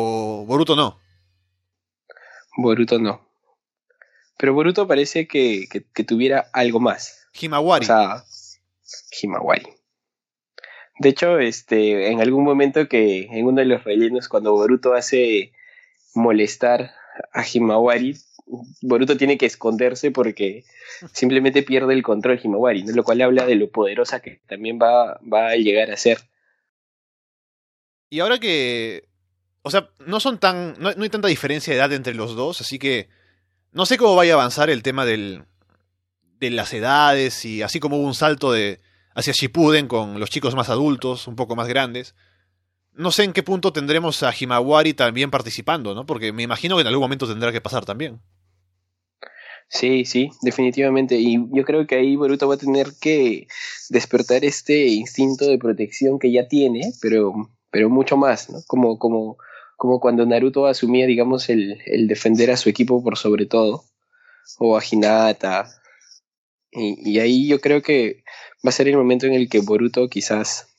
[0.47, 1.01] Boruto no.
[2.57, 3.29] Boruto no.
[4.39, 7.24] Pero Boruto parece que, que, que tuviera algo más.
[7.39, 7.85] Himawari.
[7.85, 8.25] O sea,
[9.21, 9.67] Himawari.
[10.99, 15.53] De hecho, este, en algún momento que en uno de los rellenos, cuando Boruto hace
[16.15, 16.93] molestar
[17.33, 18.17] a Himawari,
[18.83, 20.65] Boruto tiene que esconderse porque
[21.13, 25.49] simplemente pierde el control Himawari, lo cual habla de lo poderosa que también va, va
[25.49, 26.19] a llegar a ser.
[28.11, 29.09] Y ahora que.
[29.63, 30.75] O sea, no son tan.
[30.79, 33.09] No, no hay tanta diferencia de edad entre los dos, así que.
[33.73, 35.47] No sé cómo vaya a avanzar el tema del,
[36.51, 38.81] las edades y así como hubo un salto de
[39.15, 42.15] hacia Shippuden con los chicos más adultos, un poco más grandes.
[42.93, 46.07] No sé en qué punto tendremos a Himawari también participando, ¿no?
[46.07, 48.21] Porque me imagino que en algún momento tendrá que pasar también.
[49.69, 51.17] Sí, sí, definitivamente.
[51.17, 53.49] Y yo creo que ahí Boruto va a tener que
[53.91, 57.33] despertar este instinto de protección que ya tiene, pero,
[57.71, 58.59] pero mucho más, ¿no?
[58.67, 59.39] Como, como,
[59.77, 63.85] como cuando Naruto asumía, digamos, el, el defender a su equipo por sobre todo,
[64.59, 65.67] o a Hinata.
[66.75, 68.25] Y, y ahí yo creo que
[68.65, 70.75] va a ser el momento en el que Boruto quizás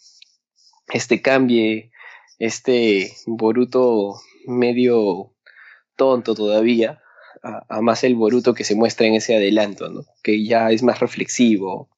[0.87, 1.91] este cambie,
[2.39, 4.15] este Boruto
[4.45, 5.33] medio
[5.95, 7.01] tonto todavía,
[7.41, 10.05] a, más el Boruto que se muestra en ese adelanto, ¿no?
[10.23, 11.89] Que ya es más reflexivo,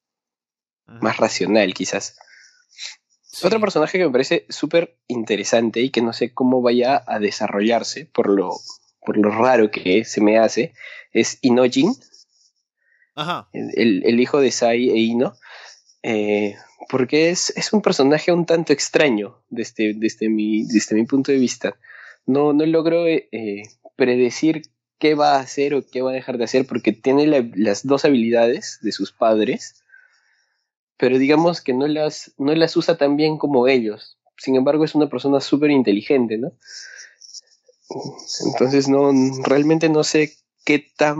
[0.86, 2.18] más racional quizás.
[3.42, 8.06] Otro personaje que me parece súper interesante y que no sé cómo vaya a desarrollarse
[8.06, 8.50] por lo,
[9.00, 10.74] por lo raro que se me hace
[11.12, 11.94] es Inojin,
[13.18, 13.48] Ajá.
[13.52, 15.34] El, el, hijo de Sai e Ino,
[16.04, 16.54] eh,
[16.88, 21.38] porque es, es, un personaje un tanto extraño desde, desde, mi, desde mi punto de
[21.38, 21.76] vista.
[22.26, 23.28] No, no logro eh,
[23.96, 24.62] predecir
[25.00, 28.04] qué va a hacer o qué va a dejar de hacer porque tiene las dos
[28.04, 29.82] habilidades de sus padres,
[30.96, 34.16] pero digamos que no las, no las usa tan bien como ellos.
[34.36, 36.52] Sin embargo, es una persona súper inteligente, ¿no?
[38.46, 39.10] Entonces, no,
[39.42, 41.18] realmente no sé qué tan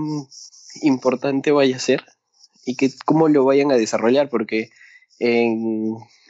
[0.83, 2.05] importante vaya a ser
[2.65, 4.71] y que, cómo lo vayan a desarrollar, porque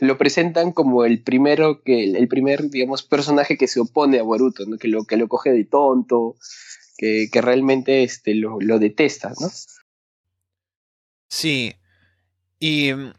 [0.00, 4.64] lo presentan como el primero que el primer digamos personaje que se opone a Boruto
[4.80, 6.36] que lo que lo coge de tonto
[6.98, 9.48] que, realmente este, lo, lo detesta, ¿no?
[11.28, 11.74] Sí.
[12.58, 13.12] Y mm,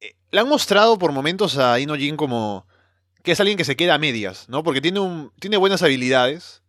[0.00, 2.66] eh, le han mostrado por momentos a Inojin como
[3.22, 4.62] que es alguien que se queda a medias, ¿no?
[4.62, 6.62] Porque tiene, un, tiene buenas habilidades,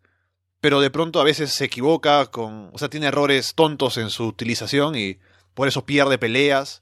[0.66, 4.26] pero de pronto a veces se equivoca con, o sea, tiene errores tontos en su
[4.26, 5.20] utilización y
[5.54, 6.82] por eso pierde peleas.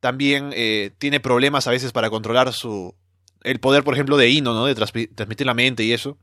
[0.00, 2.94] También eh, tiene problemas a veces para controlar su
[3.42, 4.64] el poder, por ejemplo, de Ino, ¿no?
[4.64, 6.16] De transmitir la mente y eso.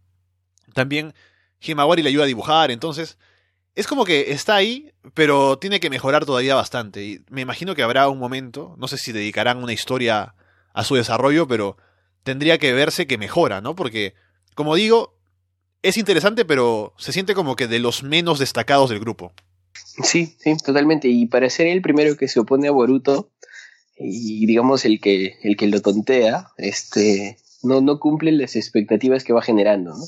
[0.73, 1.13] También
[1.59, 3.19] Himawari le ayuda a dibujar, entonces
[3.75, 7.03] es como que está ahí, pero tiene que mejorar todavía bastante.
[7.03, 10.34] Y me imagino que habrá un momento, no sé si dedicarán una historia
[10.73, 11.77] a su desarrollo, pero
[12.23, 13.75] tendría que verse que mejora, ¿no?
[13.75, 14.15] Porque,
[14.55, 15.20] como digo,
[15.84, 19.34] es interesante, pero se siente como que de los menos destacados del grupo.
[20.03, 21.07] Sí, sí, totalmente.
[21.07, 23.32] Y para ser el primero que se opone a Boruto,
[23.97, 29.34] y digamos el que, el que lo tontea, este, no, no cumple las expectativas que
[29.34, 30.05] va generando, ¿no?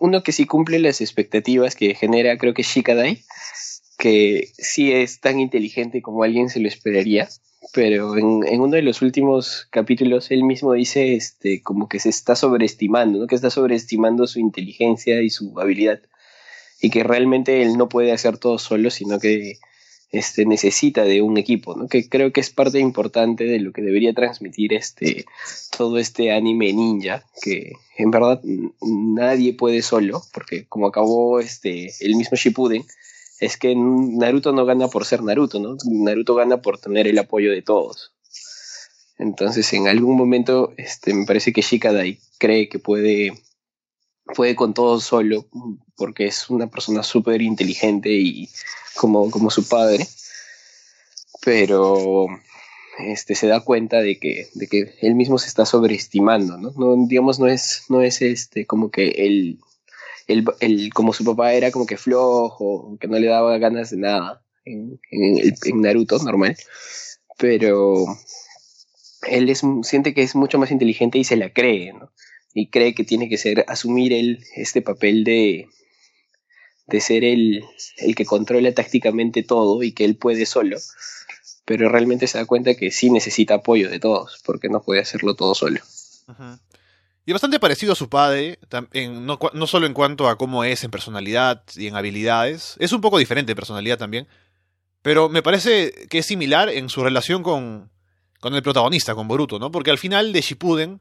[0.00, 3.24] uno que sí cumple las expectativas que genera, creo que Shikadai,
[3.98, 7.28] que sí es tan inteligente como alguien se lo esperaría,
[7.72, 12.08] pero en, en, uno de los últimos capítulos él mismo dice este, como que se
[12.08, 13.26] está sobreestimando, ¿no?
[13.26, 16.00] que está sobreestimando su inteligencia y su habilidad,
[16.80, 19.58] y que realmente él no puede hacer todo solo, sino que
[20.10, 21.88] este, necesita de un equipo, ¿no?
[21.88, 25.24] que creo que es parte importante de lo que debería transmitir este,
[25.76, 28.42] todo este anime ninja, que en verdad
[28.82, 32.84] nadie puede solo, porque como acabó este, el mismo Shippuden,
[33.42, 35.76] es que Naruto no gana por ser Naruto, ¿no?
[35.84, 38.14] Naruto gana por tener el apoyo de todos.
[39.18, 43.32] Entonces, en algún momento, este, me parece que Shikadai cree que puede,
[44.36, 45.46] puede con todo solo,
[45.96, 48.48] porque es una persona súper inteligente y
[48.94, 50.06] como, como su padre,
[51.44, 52.28] pero
[53.00, 57.06] este, se da cuenta de que, de que él mismo se está sobreestimando, ¿no?
[57.08, 59.58] digamos, no es, no es este, como que él,
[60.26, 64.42] el como su papá era como que flojo, que no le daba ganas de nada
[64.64, 66.56] en, en, Naruto, normal,
[67.38, 68.04] pero
[69.28, 72.12] él es, siente que es mucho más inteligente y se la cree, ¿no?
[72.54, 75.68] Y cree que tiene que ser, asumir él este papel de,
[76.86, 77.64] de ser el,
[77.96, 80.78] el que controla tácticamente todo y que él puede solo,
[81.64, 85.34] pero realmente se da cuenta que sí necesita apoyo de todos, porque no puede hacerlo
[85.34, 85.80] todo solo.
[87.24, 88.58] Y bastante parecido a su padre,
[88.94, 93.00] no, no, solo en cuanto a cómo es en personalidad y en habilidades, es un
[93.00, 94.26] poco diferente en personalidad también,
[95.02, 97.90] pero me parece que es similar en su relación con,
[98.40, 99.70] con el protagonista, con Boruto, ¿no?
[99.70, 101.00] Porque al final de Shippuden,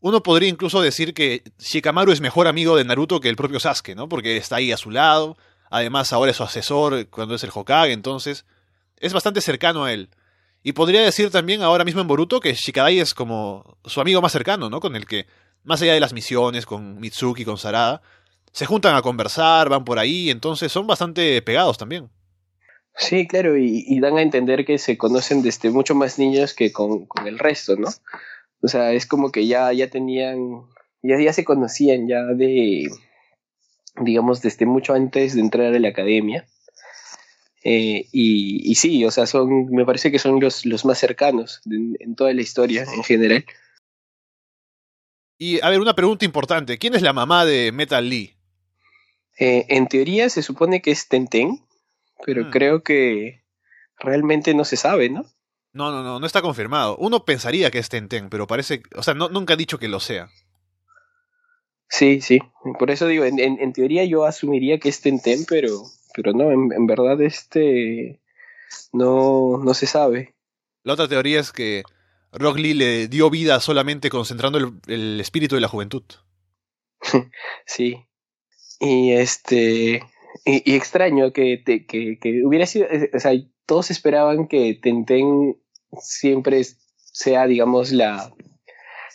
[0.00, 3.94] uno podría incluso decir que Shikamaru es mejor amigo de Naruto que el propio Sasuke,
[3.94, 4.08] ¿no?
[4.08, 5.36] Porque está ahí a su lado,
[5.70, 8.46] además ahora es su asesor cuando es el Hokage, entonces
[8.96, 10.08] es bastante cercano a él.
[10.62, 14.32] Y podría decir también ahora mismo en Boruto que Shikadai es como su amigo más
[14.32, 14.80] cercano, ¿no?
[14.80, 15.26] Con el que,
[15.64, 18.02] más allá de las misiones con Mitsuki, con Sarada,
[18.52, 22.08] se juntan a conversar, van por ahí, entonces son bastante pegados también.
[22.96, 27.06] Sí, claro, y, dan a entender que se conocen desde mucho más niños que con,
[27.06, 27.88] con el resto, ¿no?
[28.62, 30.62] O sea, es como que ya, ya tenían,
[31.02, 32.90] ya, ya se conocían ya de,
[34.02, 36.46] digamos, desde mucho antes de entrar a la academia.
[37.62, 41.60] Eh, y, y, sí, o sea, son, me parece que son los, los más cercanos
[41.70, 43.44] en, toda la historia en general.
[45.42, 46.76] Y a ver, una pregunta importante.
[46.76, 48.36] ¿Quién es la mamá de Metal Lee?
[49.38, 51.64] Eh, en teoría se supone que es Tenten,
[52.26, 52.50] pero Hmm.
[52.50, 53.42] creo que
[53.98, 55.24] realmente no se sabe, ¿no?
[55.72, 56.94] No, no, no, no está confirmado.
[56.98, 59.98] Uno pensaría que es Tenten, pero parece, o sea, no, nunca ha dicho que lo
[59.98, 60.28] sea.
[61.88, 62.40] Sí, sí.
[62.78, 65.70] Por eso digo, en, en- en teoría yo asumiría que es Tenten, pero,
[66.14, 68.20] pero no, en, en verdad este
[68.92, 70.34] no, no se sabe.
[70.82, 71.82] La otra teoría es que
[72.32, 76.02] Rock Lee le dio vida solamente concentrando el, el espíritu de la juventud.
[77.66, 77.96] Sí.
[78.78, 80.02] Y este.
[80.44, 81.86] Y, extraño que, que,
[82.18, 82.86] que hubiera sido.
[82.86, 83.32] eh, O sea,
[83.66, 85.56] todos esperaban que Tenten
[86.00, 86.62] siempre
[86.96, 88.32] sea, digamos, la,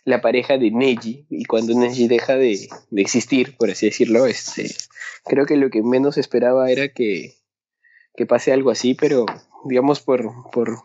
[0.03, 1.25] la pareja de Neji.
[1.29, 4.73] Y cuando Neji deja de, de existir, por así decirlo, este.
[5.25, 7.33] Creo que lo que menos esperaba era que,
[8.15, 9.25] que pase algo así, pero
[9.65, 10.83] digamos por, por,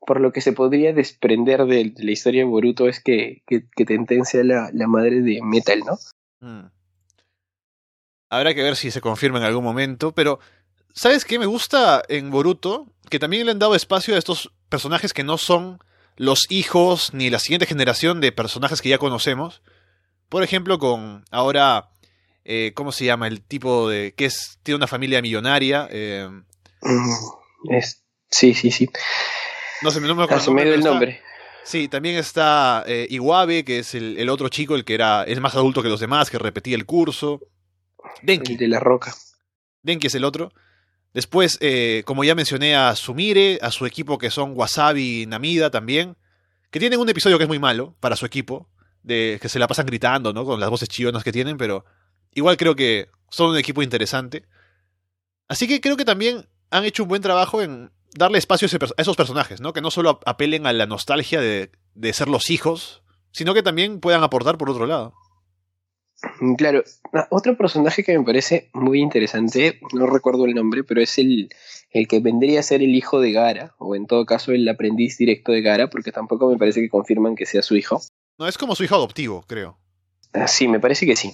[0.00, 3.64] por lo que se podría desprender de, de la historia de Boruto es que, que,
[3.74, 5.98] que Tenten sea la, la madre de Metal, ¿no?
[6.40, 6.66] Mm.
[8.28, 10.40] Habrá que ver si se confirma en algún momento, pero
[10.94, 12.86] ¿sabes qué me gusta en Boruto?
[13.08, 15.78] Que también le han dado espacio a estos personajes que no son
[16.16, 19.62] los hijos ni la siguiente generación de personajes que ya conocemos.
[20.28, 21.90] Por ejemplo, con ahora,
[22.44, 23.28] eh, ¿cómo se llama?
[23.28, 25.86] El tipo de que es tiene una familia millonaria.
[25.90, 26.28] eh,
[26.82, 28.88] Mm, es, sí, sí, sí.
[29.82, 31.22] No sé, no me acuerdo dio el está- nombre.
[31.64, 35.40] Sí, también está eh, Iwabe, que es el, el otro chico, el que era es
[35.40, 37.40] más adulto que los demás, que repetía el curso.
[38.22, 38.52] Denki.
[38.52, 39.12] El de la roca.
[39.82, 40.52] Denki es el otro.
[41.12, 45.70] Después, eh, como ya mencioné, a Sumire, a su equipo que son Wasabi y Namida
[45.70, 46.16] también,
[46.70, 48.68] que tienen un episodio que es muy malo para su equipo,
[49.02, 50.44] de que se la pasan gritando, ¿no?
[50.44, 51.84] Con las voces chillonas que tienen, pero
[52.32, 54.44] igual creo que son un equipo interesante.
[55.48, 58.78] Así que creo que también han hecho un buen trabajo en darle espacio a, ese
[58.78, 59.72] per- a esos personajes, ¿no?
[59.72, 63.02] Que no solo ap- apelen a la nostalgia de, de ser los hijos,
[63.32, 65.14] sino que también puedan aportar por otro lado.
[66.40, 71.00] Mm, Claro, ah, otro personaje que me parece muy interesante, no recuerdo el nombre, pero
[71.02, 71.50] es el,
[71.90, 75.18] el que vendría a ser el hijo de Gara, o en todo caso el aprendiz
[75.18, 78.00] directo de Gara, porque tampoco me parece que confirman que sea su hijo.
[78.38, 79.78] No, es como su hijo adoptivo, creo.
[80.32, 81.32] Ah, Sí, me parece que sí.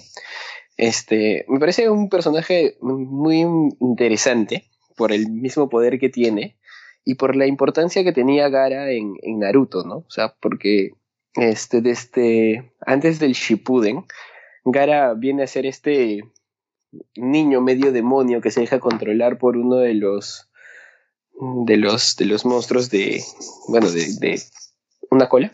[0.77, 3.41] Este, me parece un personaje muy
[3.79, 6.57] interesante por el mismo poder que tiene
[7.05, 9.97] y por la importancia que tenía Gara en, Naruto, ¿no?
[9.97, 10.91] O sea, porque
[11.35, 14.05] este, desde antes del Shippuden,
[14.65, 16.23] Gara viene a ser este
[17.15, 20.49] niño medio demonio que se deja controlar por uno de los
[21.65, 23.23] de los de los monstruos de
[23.67, 24.39] bueno de, de
[25.09, 25.51] una cola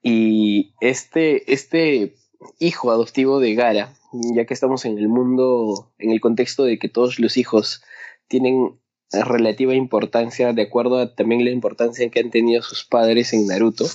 [0.00, 2.14] y este este
[2.60, 6.88] hijo adoptivo de Gara ya que estamos en el mundo en el contexto de que
[6.88, 7.82] todos los hijos
[8.28, 8.78] tienen
[9.12, 13.86] relativa importancia de acuerdo a también la importancia que han tenido sus padres en Naruto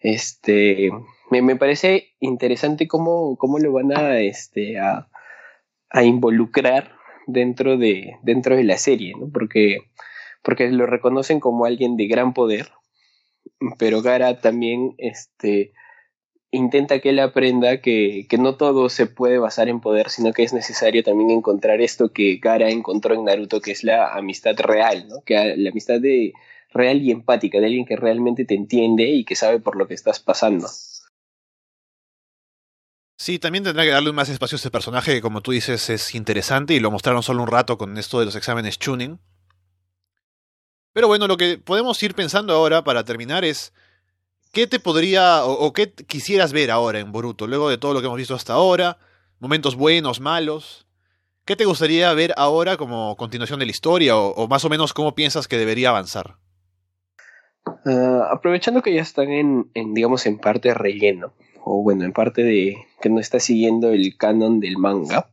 [0.00, 0.90] este
[1.30, 5.08] me, me parece interesante cómo, cómo lo van a este a,
[5.90, 6.92] a involucrar
[7.26, 9.30] dentro de dentro de la serie ¿no?
[9.32, 9.78] porque
[10.42, 12.70] porque lo reconocen como alguien de gran poder
[13.78, 15.72] pero Gara también este
[16.50, 20.42] intenta que él aprenda que, que no todo se puede basar en poder, sino que
[20.42, 25.06] es necesario también encontrar esto que Gara encontró en Naruto, que es la amistad real,
[25.08, 25.22] ¿no?
[25.22, 26.32] Que la amistad de
[26.70, 29.94] real y empática, de alguien que realmente te entiende y que sabe por lo que
[29.94, 30.68] estás pasando.
[33.20, 36.14] Sí, también tendrá que darle más espacio a ese personaje que, como tú dices, es
[36.14, 39.18] interesante y lo mostraron solo un rato con esto de los exámenes tuning.
[40.92, 43.72] Pero bueno, lo que podemos ir pensando ahora para terminar es
[44.58, 48.06] ¿qué te podría o, qué quisieras ver ahora en Boruto, luego de todo lo que
[48.06, 48.98] hemos visto hasta ahora?
[49.38, 50.88] Momentos buenos, malos.
[51.44, 55.14] ¿Qué te gustaría ver ahora como continuación de la historia o, más o menos cómo
[55.14, 56.38] piensas que debería avanzar?
[57.86, 62.78] Uh, aprovechando que ya están en, digamos, en parte relleno, o bueno, en parte de
[63.00, 65.30] que no está siguiendo el canon del manga,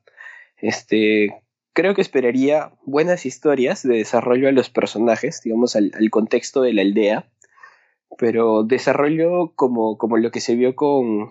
[0.57, 1.41] este,
[1.73, 6.84] creo que esperaría buenas historias de desarrollo a los personajes, digamos, al contexto de la
[6.84, 7.26] aldea,
[8.18, 11.30] pero desarrollo como, como lo que se vio con,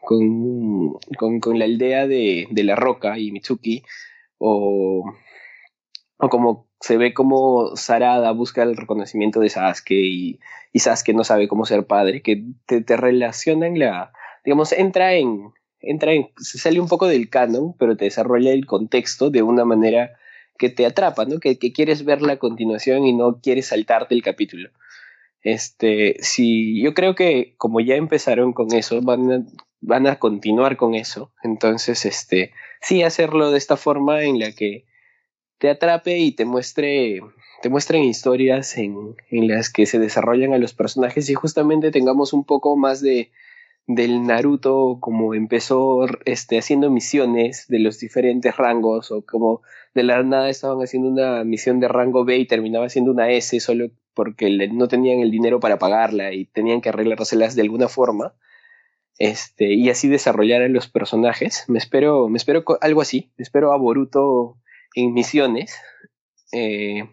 [0.00, 0.98] con,
[1.40, 3.82] con, la aldea de, de, La Roca y Mitsuki,
[4.38, 5.04] o,
[6.18, 10.40] o como se ve como Sarada busca el reconocimiento de Sasuke y,
[10.72, 14.12] y Sasuke no sabe cómo ser padre, que te, te relacionan la,
[14.44, 18.66] digamos, entra en, entra en, se sale un poco del canon, pero te desarrolla el
[18.66, 20.12] contexto de una manera
[20.58, 21.40] que te atrapa, ¿no?
[21.40, 24.70] Que, que quieres ver la continuación y no quieres saltarte el capítulo.
[25.44, 29.46] Este, sí, yo creo que como ya empezaron con eso, van a,
[29.80, 31.32] van a continuar con eso.
[31.42, 34.86] Entonces, este, sí hacerlo de esta forma en la que
[35.58, 37.20] te atrape y te muestre,
[37.60, 42.32] te muestren historias en, en las que se desarrollan a los personajes y justamente tengamos
[42.32, 43.30] un poco más de,
[43.86, 49.62] del Naruto como empezó este, haciendo misiones de los diferentes rangos o como
[49.94, 53.60] de la nada estaban haciendo una misión de rango B y terminaba siendo una S
[53.60, 58.34] solo porque no tenían el dinero para pagarla y tenían que arreglárselas de alguna forma
[59.18, 61.64] este y así desarrollar a los personajes.
[61.68, 63.32] Me espero me espero algo así.
[63.36, 64.56] Me espero a Boruto
[64.94, 65.76] en misiones
[66.52, 67.04] eh,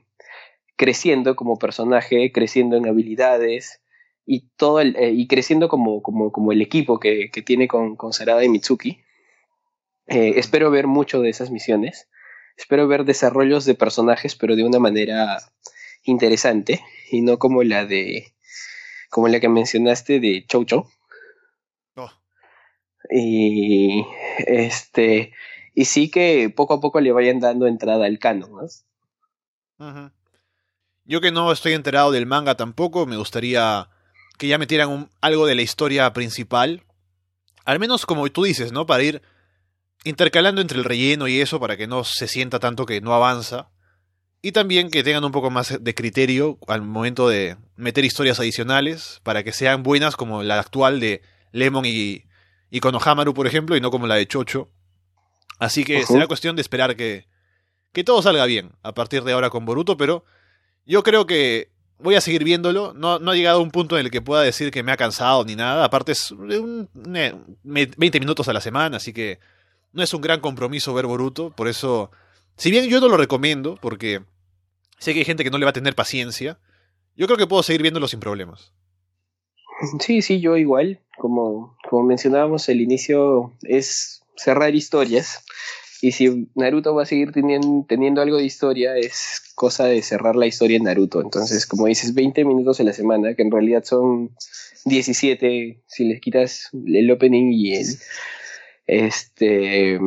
[0.78, 3.81] creciendo como personaje creciendo en habilidades
[4.26, 7.96] y todo el, eh, y creciendo como, como, como, el equipo que, que tiene con,
[7.96, 9.04] con, Sarada y Mitsuki.
[10.08, 12.08] Eh, espero ver mucho de esas misiones.
[12.58, 15.40] Espero ver desarrollos de personajes, pero de una manera
[16.04, 18.34] interesante y no como la de
[19.10, 20.88] como la que mencionaste de Chow Chow.
[21.96, 22.12] Oh.
[23.10, 24.06] Y
[24.40, 25.34] este
[25.74, 30.12] y sí que poco a poco le vayan dando entrada al canon, ¿no?
[31.06, 33.90] Yo que no estoy enterado del manga tampoco, me gustaría
[34.42, 36.82] que ya metieran algo de la historia principal.
[37.64, 38.88] Al menos como tú dices, ¿no?
[38.88, 39.22] Para ir
[40.04, 43.70] intercalando entre el relleno y eso, para que no se sienta tanto que no avanza.
[44.42, 49.20] Y también que tengan un poco más de criterio al momento de meter historias adicionales,
[49.22, 51.22] para que sean buenas como la actual de
[51.52, 52.24] Lemon y,
[52.72, 54.72] y Konohamaru, por ejemplo, y no como la de Chocho.
[55.60, 57.28] Así que será cuestión de esperar que,
[57.94, 60.26] que todo salga bien a partir de ahora con Boruto, pero
[60.84, 61.71] yo creo que
[62.02, 62.94] voy a seguir viéndolo.
[62.94, 65.44] No, ha llegado a un punto en el que pueda decir que me ha cansado
[65.46, 65.86] ni nada.
[65.86, 69.40] Aparte es un, 20 minutos a la semana, así que
[69.94, 71.52] no es un gran compromiso ver Boruto.
[71.52, 72.12] Por eso,
[72.56, 74.22] si bien yo no lo recomiendo, porque
[75.00, 76.60] sé que hay gente que no le va a tener paciencia,
[77.16, 78.74] yo creo que puedo seguir viéndolo sin problemas.
[80.00, 81.00] Sí, sí, yo igual.
[81.18, 85.44] Como, como mencionábamos, el inicio es cerrar historias.
[86.02, 90.48] Y si Naruto va a seguir teniendo, algo de historia, es cosa de cerrar la
[90.48, 91.22] historia en Naruto.
[91.22, 94.32] Entonces, como dices, 20 minutos en la semana, que en realidad son
[94.86, 97.88] 17 si les quitas el opening y el...
[98.88, 100.00] Este...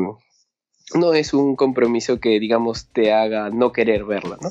[0.95, 4.51] No es un compromiso que, digamos, te haga no querer verla, ¿no?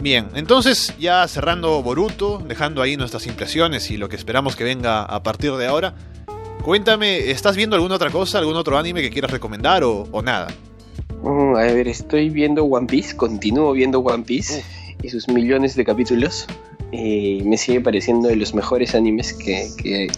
[0.00, 5.02] Bien, entonces ya cerrando Boruto, dejando ahí nuestras impresiones y lo que esperamos que venga
[5.02, 5.94] a partir de ahora,
[6.64, 10.48] Cuéntame, ¿estás viendo alguna otra cosa, algún otro anime que quieras recomendar o, nada?
[11.22, 14.62] Mm, a ver, estoy viendo One Piece, continúo viendo One Piece
[15.02, 16.46] y sus millones de capítulos.
[16.90, 19.68] Y me sigue pareciendo de los mejores animes que,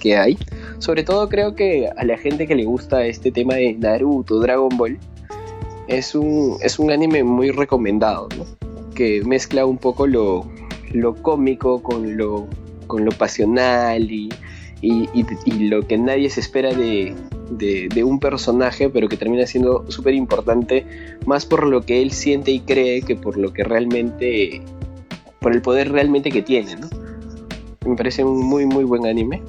[0.01, 0.39] que, hay.
[0.79, 4.77] Sobre todo creo que a la gente que le gusta este tema de Naruto, Dragon
[4.77, 4.99] Ball,
[5.89, 8.47] es un, es un anime muy recomendado, ¿no?
[8.95, 10.47] Que mezcla un poco lo,
[10.93, 12.47] lo cómico con lo,
[12.87, 14.29] con lo pasional y
[14.83, 17.15] y, lo que nadie se espera de,
[18.05, 20.87] un personaje, pero que termina siendo súper importante,
[21.27, 24.63] más por lo que él siente y cree que por lo que realmente,
[25.41, 26.77] por el poder realmente que tiene.
[27.87, 29.43] Me parece un muy, muy buen anime.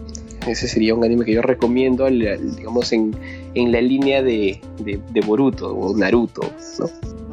[0.48, 3.16] Ese sería un anime que yo recomiendo, digamos, en,
[3.54, 6.42] en la línea de, de, Boruto o Naruto,
[6.80, 7.31] ¿no?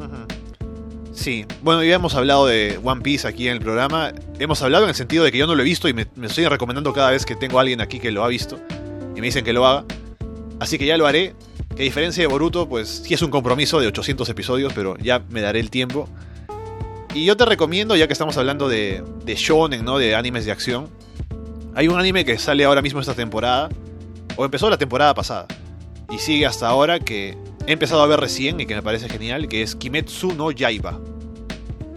[1.19, 4.13] Sí, bueno, ya hemos hablado de One Piece aquí en el programa.
[4.39, 6.47] Hemos hablado en el sentido de que yo no lo he visto y me, estoy
[6.47, 8.57] recomendando cada vez que tengo a alguien aquí que lo ha visto
[9.17, 9.83] y me dicen que lo haga.
[10.61, 11.35] Así que ya lo haré.
[11.75, 15.19] Que a diferencia de Boruto, pues sí es un compromiso de 800 episodios, pero ya
[15.29, 16.07] me daré el tiempo.
[17.13, 19.97] Y yo te recomiendo, ya que estamos hablando de, de shonen, ¿no?
[19.97, 20.87] De animes de acción.
[21.75, 23.67] Hay un anime que sale ahora mismo esta temporada,
[24.37, 25.47] o empezó la temporada pasada,
[26.09, 27.37] y sigue hasta ahora, que
[27.69, 30.99] he empezado a ver recién y que me parece genial, que es Kimetsu no Yaiba.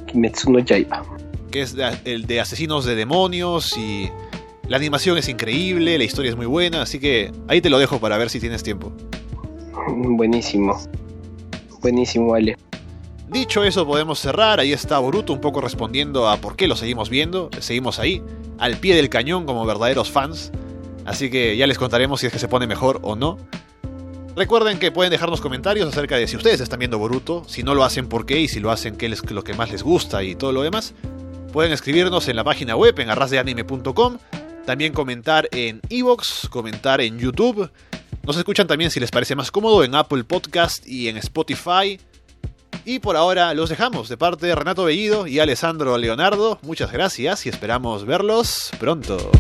[0.07, 1.03] Kimetsu no Yaiba.
[1.51, 4.11] Que es el de asesinos de demonios y
[4.69, 7.99] la animación es increíble, la historia es muy buena, así que ahí te lo dejo
[8.01, 8.93] para ver si tienes tiempo.
[9.89, 10.79] Buenísimo.
[11.81, 12.59] Buenísimo, Ale.
[13.31, 14.61] Dicho eso, podemos cerrar.
[14.61, 17.49] Ahí está Boruto un poco respondiendo a por qué lo seguimos viendo.
[17.61, 18.23] Seguimos ahí,
[18.59, 20.53] al pie del cañón como verdaderos fans.
[21.07, 23.39] Así que ya les contaremos si es que se pone mejor o no.
[24.35, 27.85] Recuerden que pueden dejarnos comentarios acerca de si ustedes están viendo Boruto, si no lo
[27.85, 30.35] hacen por qué y si lo hacen qué es lo que más les gusta y
[30.35, 30.95] todo lo demás.
[31.53, 34.19] Pueden escribirnos en la página web en arrasdeanime.com,
[34.65, 37.71] también comentar en Evox, comentar en YouTube.
[38.23, 42.01] Nos escuchan también si les parece más cómodo en Apple Podcast y en Spotify.
[42.87, 46.59] Y por ahora los dejamos de parte de Renato Bellido y Alessandro Leonardo.
[46.63, 49.31] Muchas gracias y esperamos verlos pronto.